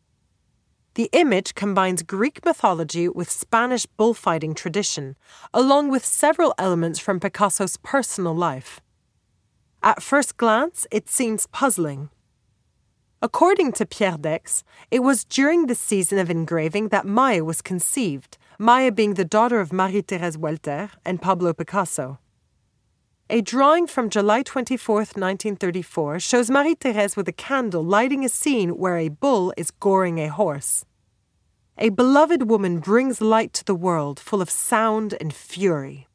The 0.93 1.09
image 1.11 1.53
combines 1.53 2.01
Greek 2.01 2.45
mythology 2.45 3.09
with 3.09 3.29
Spanish 3.29 3.85
bullfighting 3.85 4.53
tradition, 4.53 5.17
along 5.53 5.89
with 5.89 6.05
several 6.05 6.53
elements 6.57 6.97
from 6.97 7.19
Picasso's 7.19 7.75
personal 7.75 8.33
life. 8.33 8.79
At 9.83 10.01
first 10.01 10.37
glance, 10.37 10.87
it 10.89 11.09
seems 11.09 11.45
puzzling. 11.47 12.11
According 13.21 13.73
to 13.73 13.85
Pierre 13.85 14.17
Daix, 14.17 14.63
it 14.91 14.99
was 14.99 15.25
during 15.25 15.65
the 15.65 15.75
season 15.75 16.19
of 16.19 16.29
engraving 16.29 16.87
that 16.87 17.05
Maya 17.05 17.43
was 17.43 17.61
conceived, 17.61 18.37
Maya 18.57 18.93
being 18.93 19.15
the 19.15 19.25
daughter 19.25 19.59
of 19.59 19.73
Marie 19.73 20.03
Therese 20.03 20.37
Walter 20.37 20.91
and 21.03 21.21
Pablo 21.21 21.51
Picasso. 21.51 22.19
A 23.31 23.41
drawing 23.41 23.85
from 23.85 24.09
July 24.09 24.41
24, 24.41 24.95
1934, 24.95 26.19
shows 26.19 26.49
Marie 26.49 26.73
Therese 26.73 27.15
with 27.15 27.27
a 27.27 27.31
candle 27.31 27.83
lighting 27.83 28.25
a 28.25 28.29
scene 28.29 28.75
where 28.75 28.97
a 28.97 29.09
bull 29.09 29.53
is 29.55 29.69
goring 29.69 30.17
a 30.17 30.29
horse. 30.29 30.83
A 31.77 31.89
beloved 31.89 32.49
woman 32.49 32.79
brings 32.79 33.21
light 33.21 33.53
to 33.53 33.63
the 33.63 33.75
world 33.75 34.19
full 34.19 34.41
of 34.41 34.49
sound 34.49 35.15
and 35.21 35.31
fury. 35.31 36.07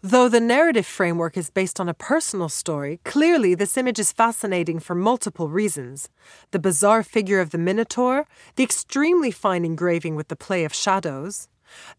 Though 0.00 0.30
the 0.30 0.40
narrative 0.40 0.86
framework 0.86 1.36
is 1.36 1.50
based 1.50 1.78
on 1.78 1.90
a 1.90 1.94
personal 1.94 2.48
story, 2.48 3.00
clearly 3.04 3.54
this 3.54 3.76
image 3.76 3.98
is 3.98 4.10
fascinating 4.10 4.80
for 4.80 4.94
multiple 4.94 5.50
reasons. 5.50 6.08
The 6.52 6.58
bizarre 6.58 7.02
figure 7.02 7.40
of 7.40 7.50
the 7.50 7.58
Minotaur, 7.58 8.26
the 8.56 8.64
extremely 8.64 9.30
fine 9.30 9.66
engraving 9.66 10.16
with 10.16 10.28
the 10.28 10.36
play 10.36 10.64
of 10.64 10.72
shadows, 10.72 11.48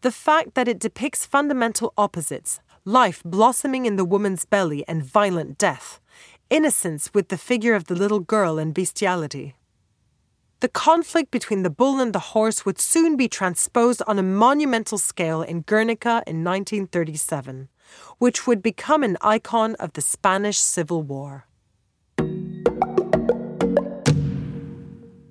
the 0.00 0.10
fact 0.10 0.54
that 0.54 0.66
it 0.66 0.80
depicts 0.80 1.24
fundamental 1.24 1.92
opposites 1.96 2.58
life 2.86 3.22
blossoming 3.22 3.84
in 3.84 3.96
the 3.96 4.04
woman's 4.06 4.46
belly 4.46 4.82
and 4.88 5.04
violent 5.04 5.58
death, 5.58 6.00
innocence 6.48 7.12
with 7.12 7.28
the 7.28 7.36
figure 7.36 7.74
of 7.74 7.84
the 7.84 7.94
little 7.94 8.20
girl 8.20 8.58
and 8.58 8.72
bestiality. 8.72 9.54
The 10.60 10.68
conflict 10.68 11.30
between 11.30 11.64
the 11.64 11.68
bull 11.68 12.00
and 12.00 12.14
the 12.14 12.32
horse 12.32 12.64
would 12.64 12.80
soon 12.80 13.14
be 13.14 13.28
transposed 13.28 14.00
on 14.06 14.18
a 14.18 14.22
monumental 14.22 14.96
scale 14.96 15.42
in 15.42 15.60
Guernica 15.60 16.22
in 16.26 16.42
1937 16.42 17.68
which 18.18 18.46
would 18.46 18.62
become 18.62 19.02
an 19.02 19.16
icon 19.20 19.74
of 19.76 19.92
the 19.92 20.00
Spanish 20.00 20.58
Civil 20.58 21.02
War. 21.02 21.46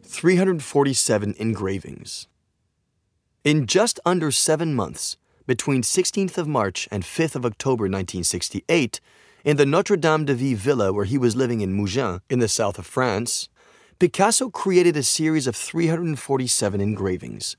347 0.04 1.36
engravings. 1.38 2.28
In 3.44 3.68
just 3.68 4.00
under 4.06 4.32
seven 4.32 4.74
months, 4.74 5.18
between 5.46 5.82
16th 5.82 6.38
of 6.38 6.48
March 6.48 6.88
and 6.92 7.04
5th 7.04 7.36
of 7.36 7.46
October 7.46 7.84
1968, 7.84 9.00
in 9.44 9.58
the 9.58 9.66
Notre 9.66 9.96
Dame 9.96 10.26
de 10.26 10.34
Vie 10.34 10.56
villa 10.56 10.92
where 10.92 11.06
he 11.06 11.18
was 11.18 11.36
living 11.36 11.62
in 11.62 11.78
Mougins, 11.78 12.22
in 12.30 12.40
the 12.40 12.48
south 12.48 12.80
of 12.80 12.86
France, 12.86 13.48
Picasso 14.00 14.50
created 14.50 14.98
a 14.98 15.04
series 15.04 15.48
of 15.48 15.56
347 15.56 16.82
engravings. 16.82 17.56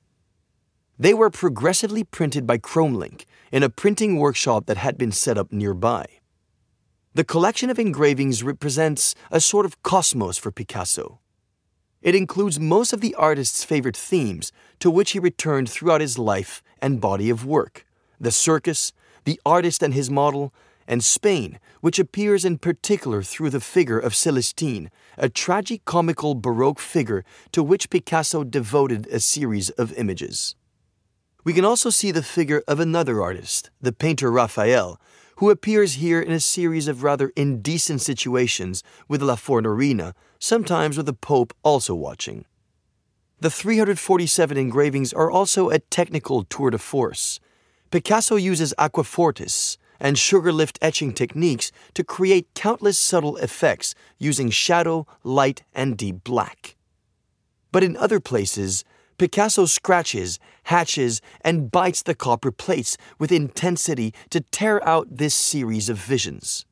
They 0.98 1.14
were 1.14 1.30
progressively 1.30 2.04
printed 2.04 2.46
by 2.46 2.58
Crommelynck 2.58 3.24
in 3.52 3.62
a 3.62 3.70
printing 3.70 4.16
workshop 4.16 4.66
that 4.66 4.76
had 4.76 4.98
been 4.98 5.12
set 5.12 5.38
up 5.38 5.52
nearby. 5.52 6.06
The 7.14 7.24
collection 7.24 7.70
of 7.70 7.78
engravings 7.78 8.42
represents 8.42 9.14
a 9.30 9.40
sort 9.40 9.64
of 9.64 9.82
cosmos 9.82 10.36
for 10.36 10.50
Picasso. 10.50 11.20
It 12.02 12.14
includes 12.14 12.60
most 12.60 12.92
of 12.92 13.00
the 13.00 13.14
artist's 13.14 13.64
favorite 13.64 13.96
themes 13.96 14.52
to 14.80 14.90
which 14.90 15.12
he 15.12 15.18
returned 15.18 15.70
throughout 15.70 16.00
his 16.00 16.18
life 16.18 16.62
and 16.80 17.00
body 17.00 17.30
of 17.30 17.44
work 17.44 17.84
the 18.18 18.30
circus, 18.30 18.92
the 19.24 19.40
artist 19.44 19.82
and 19.82 19.92
his 19.92 20.10
model, 20.10 20.54
and 20.88 21.02
Spain, 21.02 21.58
which 21.80 21.98
appears 21.98 22.44
in 22.44 22.58
particular 22.58 23.22
through 23.22 23.50
the 23.50 23.60
figure 23.60 23.98
of 23.98 24.14
Celestine, 24.14 24.90
a 25.18 25.28
tragicomical 25.28 26.40
Baroque 26.40 26.78
figure 26.78 27.24
to 27.52 27.62
which 27.62 27.90
Picasso 27.90 28.44
devoted 28.44 29.06
a 29.08 29.20
series 29.20 29.70
of 29.70 29.92
images. 29.94 30.54
We 31.44 31.52
can 31.52 31.64
also 31.64 31.90
see 31.90 32.10
the 32.10 32.22
figure 32.22 32.62
of 32.66 32.80
another 32.80 33.22
artist, 33.22 33.70
the 33.80 33.92
painter 33.92 34.30
Raphael, 34.30 35.00
who 35.36 35.50
appears 35.50 35.94
here 35.94 36.20
in 36.20 36.32
a 36.32 36.40
series 36.40 36.88
of 36.88 37.02
rather 37.02 37.30
indecent 37.36 38.00
situations 38.00 38.82
with 39.08 39.22
La 39.22 39.36
Fornarina, 39.36 40.14
sometimes 40.38 40.96
with 40.96 41.06
the 41.06 41.12
Pope 41.12 41.52
also 41.62 41.94
watching. 41.94 42.46
The 43.38 43.50
347 43.50 44.56
engravings 44.56 45.12
are 45.12 45.30
also 45.30 45.68
a 45.68 45.78
technical 45.78 46.44
tour 46.44 46.70
de 46.70 46.78
force. 46.78 47.38
Picasso 47.90 48.36
uses 48.36 48.72
aquafortis 48.78 49.76
and 50.00 50.18
sugar 50.18 50.50
lift 50.50 50.78
etching 50.80 51.12
techniques 51.12 51.70
to 51.92 52.02
create 52.02 52.48
countless 52.54 52.98
subtle 52.98 53.36
effects 53.36 53.94
using 54.18 54.48
shadow, 54.48 55.06
light, 55.22 55.64
and 55.74 55.98
deep 55.98 56.24
black. 56.24 56.76
But 57.72 57.84
in 57.84 57.94
other 57.98 58.20
places, 58.20 58.84
Picasso 59.18 59.66
scratches, 59.66 60.38
hatches, 60.64 61.20
and 61.42 61.70
bites 61.70 62.00
the 62.00 62.14
copper 62.14 62.50
plates 62.50 62.96
with 63.18 63.30
intensity 63.30 64.14
to 64.30 64.40
tear 64.40 64.82
out 64.88 65.18
this 65.18 65.34
series 65.34 65.90
of 65.90 65.98
visions. 65.98 66.64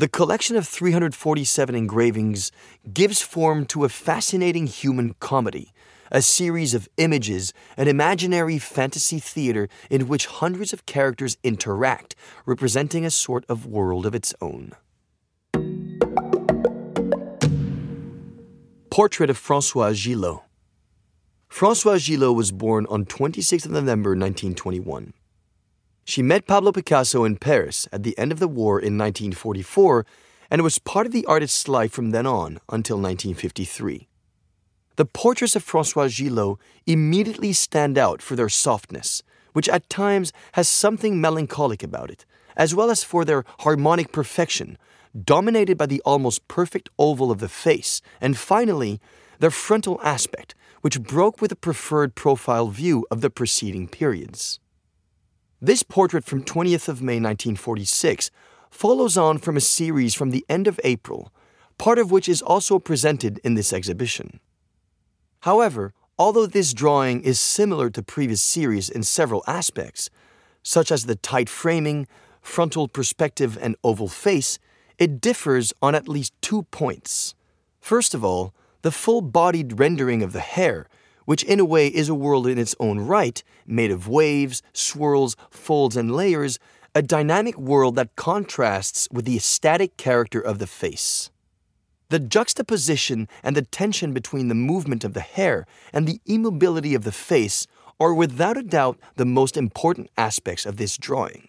The 0.00 0.08
collection 0.08 0.56
of 0.56 0.66
347 0.66 1.74
engravings 1.74 2.50
gives 2.90 3.20
form 3.20 3.66
to 3.66 3.84
a 3.84 3.90
fascinating 3.90 4.66
human 4.66 5.14
comedy, 5.20 5.74
a 6.10 6.22
series 6.22 6.72
of 6.72 6.88
images, 6.96 7.52
an 7.76 7.86
imaginary 7.86 8.58
fantasy 8.58 9.18
theater 9.18 9.68
in 9.90 10.08
which 10.08 10.24
hundreds 10.24 10.72
of 10.72 10.86
characters 10.86 11.36
interact, 11.44 12.16
representing 12.46 13.04
a 13.04 13.10
sort 13.10 13.44
of 13.46 13.66
world 13.66 14.06
of 14.06 14.14
its 14.14 14.34
own. 14.40 14.72
Portrait 18.88 19.28
of 19.28 19.38
Françoise 19.38 20.02
Gilot. 20.02 20.40
Françoise 21.50 22.06
Gilot 22.06 22.34
was 22.34 22.52
born 22.52 22.86
on 22.88 23.04
26 23.04 23.66
November 23.66 24.12
1921. 24.12 25.12
She 26.04 26.22
met 26.22 26.46
Pablo 26.46 26.72
Picasso 26.72 27.24
in 27.24 27.36
Paris 27.36 27.88
at 27.92 28.02
the 28.02 28.18
end 28.18 28.32
of 28.32 28.38
the 28.38 28.48
war 28.48 28.78
in 28.78 28.98
1944 28.98 30.04
and 30.50 30.62
was 30.62 30.78
part 30.78 31.06
of 31.06 31.12
the 31.12 31.26
artist's 31.26 31.68
life 31.68 31.92
from 31.92 32.10
then 32.10 32.26
on 32.26 32.58
until 32.68 32.96
1953. 32.96 34.08
The 34.96 35.04
portraits 35.04 35.56
of 35.56 35.64
Françoise 35.64 36.18
Gilot 36.18 36.58
immediately 36.86 37.52
stand 37.52 37.96
out 37.96 38.20
for 38.20 38.36
their 38.36 38.48
softness, 38.48 39.22
which 39.52 39.68
at 39.68 39.88
times 39.88 40.32
has 40.52 40.68
something 40.68 41.20
melancholic 41.20 41.82
about 41.82 42.10
it, 42.10 42.26
as 42.56 42.74
well 42.74 42.90
as 42.90 43.04
for 43.04 43.24
their 43.24 43.44
harmonic 43.60 44.12
perfection, 44.12 44.76
dominated 45.24 45.78
by 45.78 45.86
the 45.86 46.02
almost 46.04 46.46
perfect 46.48 46.88
oval 46.98 47.30
of 47.30 47.38
the 47.38 47.48
face, 47.48 48.02
and 48.20 48.36
finally, 48.36 49.00
their 49.38 49.50
frontal 49.50 50.00
aspect, 50.02 50.54
which 50.82 51.02
broke 51.02 51.40
with 51.40 51.50
the 51.50 51.56
preferred 51.56 52.14
profile 52.14 52.68
view 52.68 53.06
of 53.10 53.20
the 53.20 53.30
preceding 53.30 53.88
periods. 53.88 54.60
This 55.62 55.82
portrait 55.82 56.24
from 56.24 56.42
20th 56.42 56.88
of 56.88 57.02
May 57.02 57.16
1946 57.16 58.30
follows 58.70 59.18
on 59.18 59.36
from 59.36 59.58
a 59.58 59.60
series 59.60 60.14
from 60.14 60.30
the 60.30 60.44
end 60.48 60.66
of 60.66 60.80
April, 60.84 61.30
part 61.76 61.98
of 61.98 62.10
which 62.10 62.30
is 62.30 62.40
also 62.40 62.78
presented 62.78 63.38
in 63.44 63.54
this 63.54 63.70
exhibition. 63.70 64.40
However, 65.40 65.92
although 66.18 66.46
this 66.46 66.72
drawing 66.72 67.22
is 67.22 67.38
similar 67.38 67.90
to 67.90 68.02
previous 68.02 68.40
series 68.40 68.88
in 68.88 69.02
several 69.02 69.44
aspects, 69.46 70.08
such 70.62 70.90
as 70.90 71.04
the 71.04 71.16
tight 71.16 71.50
framing, 71.50 72.06
frontal 72.40 72.88
perspective, 72.88 73.58
and 73.60 73.76
oval 73.84 74.08
face, 74.08 74.58
it 74.98 75.20
differs 75.20 75.74
on 75.82 75.94
at 75.94 76.08
least 76.08 76.32
two 76.40 76.62
points. 76.70 77.34
First 77.80 78.14
of 78.14 78.24
all, 78.24 78.54
the 78.80 78.90
full 78.90 79.20
bodied 79.20 79.78
rendering 79.78 80.22
of 80.22 80.32
the 80.32 80.40
hair, 80.40 80.88
which 81.30 81.44
in 81.44 81.60
a 81.60 81.64
way 81.64 81.86
is 81.86 82.08
a 82.08 82.14
world 82.26 82.44
in 82.48 82.58
its 82.58 82.74
own 82.80 82.98
right, 82.98 83.44
made 83.64 83.92
of 83.92 84.08
waves, 84.08 84.64
swirls, 84.72 85.36
folds, 85.48 85.96
and 85.96 86.10
layers, 86.10 86.58
a 86.92 87.00
dynamic 87.00 87.56
world 87.56 87.94
that 87.94 88.16
contrasts 88.16 89.06
with 89.12 89.26
the 89.26 89.38
static 89.38 89.96
character 89.96 90.40
of 90.40 90.58
the 90.58 90.66
face. 90.66 91.30
The 92.08 92.18
juxtaposition 92.18 93.28
and 93.44 93.54
the 93.54 93.62
tension 93.62 94.12
between 94.12 94.48
the 94.48 94.56
movement 94.56 95.04
of 95.04 95.14
the 95.14 95.20
hair 95.20 95.68
and 95.92 96.04
the 96.04 96.20
immobility 96.26 96.96
of 96.96 97.04
the 97.04 97.12
face 97.12 97.68
are 98.00 98.12
without 98.12 98.56
a 98.56 98.64
doubt 98.64 98.98
the 99.14 99.24
most 99.24 99.56
important 99.56 100.10
aspects 100.18 100.66
of 100.66 100.78
this 100.78 100.96
drawing. 100.96 101.48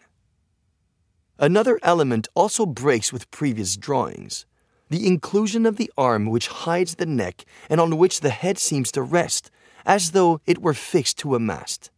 Another 1.39 1.79
element 1.81 2.27
also 2.35 2.67
breaks 2.67 3.11
with 3.11 3.31
previous 3.31 3.77
drawings 3.77 4.45
the 4.91 5.07
inclusion 5.07 5.65
of 5.65 5.77
the 5.77 5.89
arm 5.97 6.25
which 6.25 6.49
hides 6.49 6.95
the 6.95 7.05
neck 7.05 7.45
and 7.69 7.79
on 7.79 7.97
which 7.97 8.19
the 8.19 8.29
head 8.29 8.57
seems 8.57 8.91
to 8.91 9.01
rest, 9.01 9.49
as 9.85 10.11
though 10.11 10.39
it 10.45 10.61
were 10.61 10.73
fixed 10.73 11.17
to 11.19 11.35
a 11.35 11.39
mast. 11.39 11.91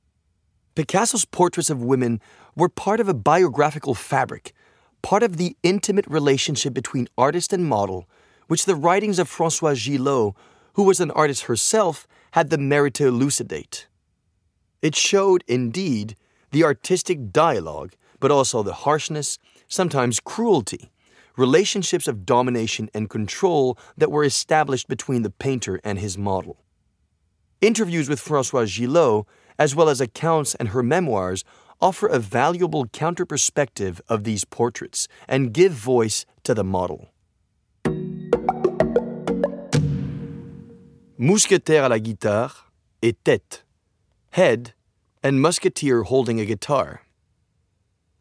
Picasso's 0.75 1.25
portraits 1.25 1.69
of 1.69 1.83
women 1.83 2.19
were 2.55 2.69
part 2.69 2.99
of 2.99 3.07
a 3.07 3.13
biographical 3.13 3.93
fabric, 3.93 4.53
part 5.01 5.23
of 5.23 5.37
the 5.37 5.55
intimate 5.63 6.07
relationship 6.07 6.73
between 6.73 7.07
artist 7.17 7.53
and 7.53 7.65
model, 7.65 8.07
which 8.47 8.65
the 8.65 8.75
writings 8.75 9.19
of 9.19 9.29
Françoise 9.29 9.85
Gilot, 9.85 10.35
who 10.73 10.83
was 10.83 10.99
an 10.99 11.11
artist 11.11 11.43
herself, 11.43 12.07
had 12.31 12.49
the 12.49 12.57
merit 12.57 12.95
to 12.95 13.07
elucidate. 13.07 13.87
It 14.81 14.95
showed, 14.95 15.43
indeed, 15.47 16.15
the 16.51 16.63
artistic 16.63 17.31
dialogue, 17.31 17.93
but 18.19 18.31
also 18.31 18.63
the 18.63 18.73
harshness, 18.73 19.37
sometimes 19.67 20.19
cruelty, 20.19 20.91
relationships 21.37 22.07
of 22.07 22.25
domination 22.25 22.89
and 22.93 23.09
control 23.09 23.77
that 23.97 24.11
were 24.11 24.23
established 24.23 24.87
between 24.87 25.23
the 25.23 25.29
painter 25.29 25.79
and 25.83 25.99
his 25.99 26.17
model. 26.17 26.57
Interviews 27.63 28.09
with 28.09 28.19
Françoise 28.19 28.77
Gilot, 28.77 29.25
as 29.57 29.73
well 29.73 29.87
as 29.87 30.01
accounts 30.01 30.53
and 30.55 30.67
her 30.69 30.83
memoirs, 30.83 31.45
offer 31.79 32.07
a 32.07 32.19
valuable 32.19 32.87
counter 32.87 33.25
perspective 33.25 34.01
of 34.09 34.25
these 34.25 34.43
portraits 34.43 35.07
and 35.29 35.53
give 35.53 35.71
voice 35.71 36.25
to 36.43 36.53
the 36.53 36.65
model. 36.65 37.07
Mousquetaire 41.17 41.85
à 41.85 41.89
la 41.89 41.99
guitare 41.99 42.65
et 43.01 43.15
tête, 43.23 43.61
head, 44.31 44.73
and 45.23 45.41
musketeer 45.41 46.03
holding 46.03 46.41
a 46.41 46.45
guitar. 46.45 47.03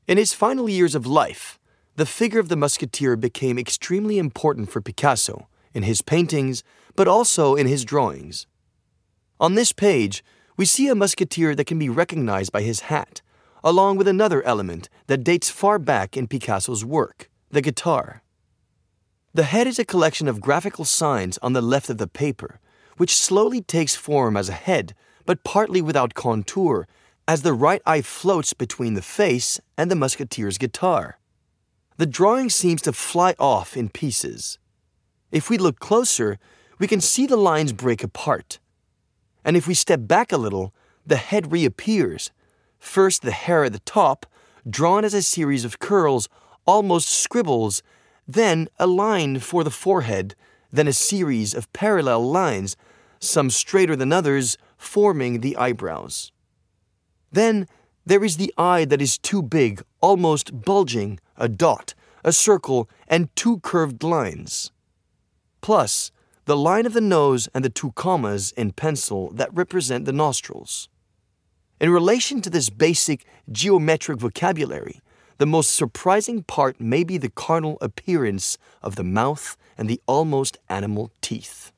In 0.06 0.18
his 0.18 0.32
final 0.32 0.68
years 0.68 0.94
of 0.94 1.04
life, 1.04 1.58
the 1.96 2.06
figure 2.06 2.38
of 2.38 2.48
the 2.48 2.56
musketeer 2.56 3.16
became 3.16 3.58
extremely 3.58 4.18
important 4.18 4.70
for 4.70 4.80
Picasso 4.80 5.48
in 5.74 5.82
his 5.82 6.00
paintings, 6.00 6.62
but 6.94 7.08
also 7.08 7.56
in 7.56 7.66
his 7.66 7.84
drawings. 7.84 8.46
On 9.42 9.56
this 9.56 9.72
page, 9.72 10.22
we 10.56 10.64
see 10.64 10.86
a 10.86 10.94
musketeer 10.94 11.56
that 11.56 11.64
can 11.64 11.76
be 11.76 11.88
recognized 11.88 12.52
by 12.52 12.62
his 12.62 12.82
hat, 12.82 13.22
along 13.64 13.96
with 13.96 14.06
another 14.06 14.40
element 14.44 14.88
that 15.08 15.24
dates 15.24 15.50
far 15.50 15.80
back 15.80 16.16
in 16.16 16.28
Picasso's 16.28 16.84
work 16.84 17.28
the 17.50 17.60
guitar. 17.60 18.22
The 19.34 19.42
head 19.42 19.66
is 19.66 19.80
a 19.80 19.84
collection 19.84 20.28
of 20.28 20.40
graphical 20.40 20.84
signs 20.84 21.38
on 21.38 21.54
the 21.54 21.60
left 21.60 21.90
of 21.90 21.98
the 21.98 22.06
paper, 22.06 22.60
which 22.98 23.16
slowly 23.16 23.60
takes 23.60 23.96
form 23.96 24.36
as 24.36 24.48
a 24.48 24.52
head, 24.52 24.94
but 25.26 25.42
partly 25.42 25.82
without 25.82 26.14
contour, 26.14 26.86
as 27.26 27.42
the 27.42 27.52
right 27.52 27.82
eye 27.84 28.00
floats 28.00 28.52
between 28.52 28.94
the 28.94 29.02
face 29.02 29.60
and 29.76 29.90
the 29.90 29.96
musketeer's 29.96 30.56
guitar. 30.56 31.18
The 31.96 32.06
drawing 32.06 32.48
seems 32.48 32.80
to 32.82 32.92
fly 32.92 33.34
off 33.40 33.76
in 33.76 33.88
pieces. 33.88 34.60
If 35.32 35.50
we 35.50 35.58
look 35.58 35.80
closer, 35.80 36.38
we 36.78 36.86
can 36.86 37.00
see 37.00 37.26
the 37.26 37.36
lines 37.36 37.72
break 37.72 38.04
apart. 38.04 38.60
And 39.44 39.56
if 39.56 39.66
we 39.66 39.74
step 39.74 40.00
back 40.02 40.32
a 40.32 40.36
little, 40.36 40.72
the 41.06 41.16
head 41.16 41.52
reappears. 41.52 42.30
First, 42.78 43.22
the 43.22 43.32
hair 43.32 43.64
at 43.64 43.72
the 43.72 43.80
top, 43.80 44.26
drawn 44.68 45.04
as 45.04 45.14
a 45.14 45.22
series 45.22 45.64
of 45.64 45.78
curls, 45.78 46.28
almost 46.66 47.08
scribbles, 47.08 47.82
then 48.26 48.68
a 48.78 48.86
line 48.86 49.38
for 49.40 49.64
the 49.64 49.70
forehead, 49.70 50.34
then 50.70 50.88
a 50.88 50.92
series 50.92 51.54
of 51.54 51.72
parallel 51.72 52.30
lines, 52.30 52.76
some 53.18 53.50
straighter 53.50 53.96
than 53.96 54.12
others, 54.12 54.56
forming 54.76 55.40
the 55.40 55.56
eyebrows. 55.56 56.32
Then 57.30 57.66
there 58.04 58.24
is 58.24 58.36
the 58.36 58.52
eye 58.58 58.84
that 58.84 59.02
is 59.02 59.18
too 59.18 59.42
big, 59.42 59.82
almost 60.00 60.64
bulging, 60.64 61.20
a 61.36 61.48
dot, 61.48 61.94
a 62.24 62.32
circle, 62.32 62.88
and 63.08 63.34
two 63.36 63.58
curved 63.60 64.02
lines. 64.02 64.72
Plus, 65.60 66.10
the 66.44 66.56
line 66.56 66.86
of 66.86 66.92
the 66.92 67.00
nose 67.00 67.48
and 67.54 67.64
the 67.64 67.70
two 67.70 67.92
commas 67.92 68.52
in 68.52 68.72
pencil 68.72 69.30
that 69.32 69.54
represent 69.54 70.04
the 70.04 70.12
nostrils. 70.12 70.88
In 71.80 71.90
relation 71.90 72.40
to 72.42 72.50
this 72.50 72.70
basic 72.70 73.24
geometric 73.50 74.18
vocabulary, 74.18 75.00
the 75.38 75.46
most 75.46 75.74
surprising 75.74 76.42
part 76.42 76.80
may 76.80 77.04
be 77.04 77.18
the 77.18 77.30
carnal 77.30 77.78
appearance 77.80 78.58
of 78.82 78.96
the 78.96 79.04
mouth 79.04 79.56
and 79.76 79.88
the 79.88 80.00
almost 80.06 80.58
animal 80.68 81.10
teeth. 81.20 81.72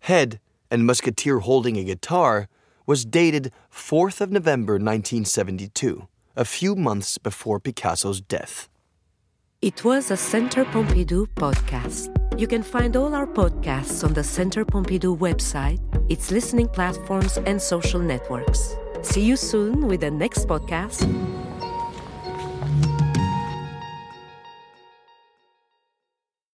Head 0.00 0.40
and 0.70 0.86
musketeer 0.86 1.40
holding 1.40 1.76
a 1.76 1.84
guitar 1.84 2.48
was 2.86 3.04
dated 3.04 3.52
4th 3.72 4.20
of 4.20 4.30
November 4.30 4.74
1972, 4.74 6.08
a 6.36 6.44
few 6.44 6.74
months 6.74 7.18
before 7.18 7.60
Picasso's 7.60 8.20
death. 8.20 8.68
It 9.60 9.84
was 9.84 10.10
a 10.10 10.16
Centre 10.16 10.64
Pompidou 10.64 11.26
podcast. 11.34 12.17
You 12.38 12.46
can 12.46 12.62
find 12.62 12.94
all 12.96 13.16
our 13.16 13.26
podcasts 13.26 14.04
on 14.04 14.14
the 14.14 14.22
Centre 14.22 14.64
Pompidou 14.64 15.18
website, 15.18 15.80
its 16.08 16.30
listening 16.30 16.68
platforms, 16.68 17.36
and 17.36 17.60
social 17.60 17.98
networks. 17.98 18.76
See 19.02 19.22
you 19.22 19.34
soon 19.34 19.88
with 19.88 20.02
the 20.02 20.12
next 20.12 20.46
podcast. 20.46 21.02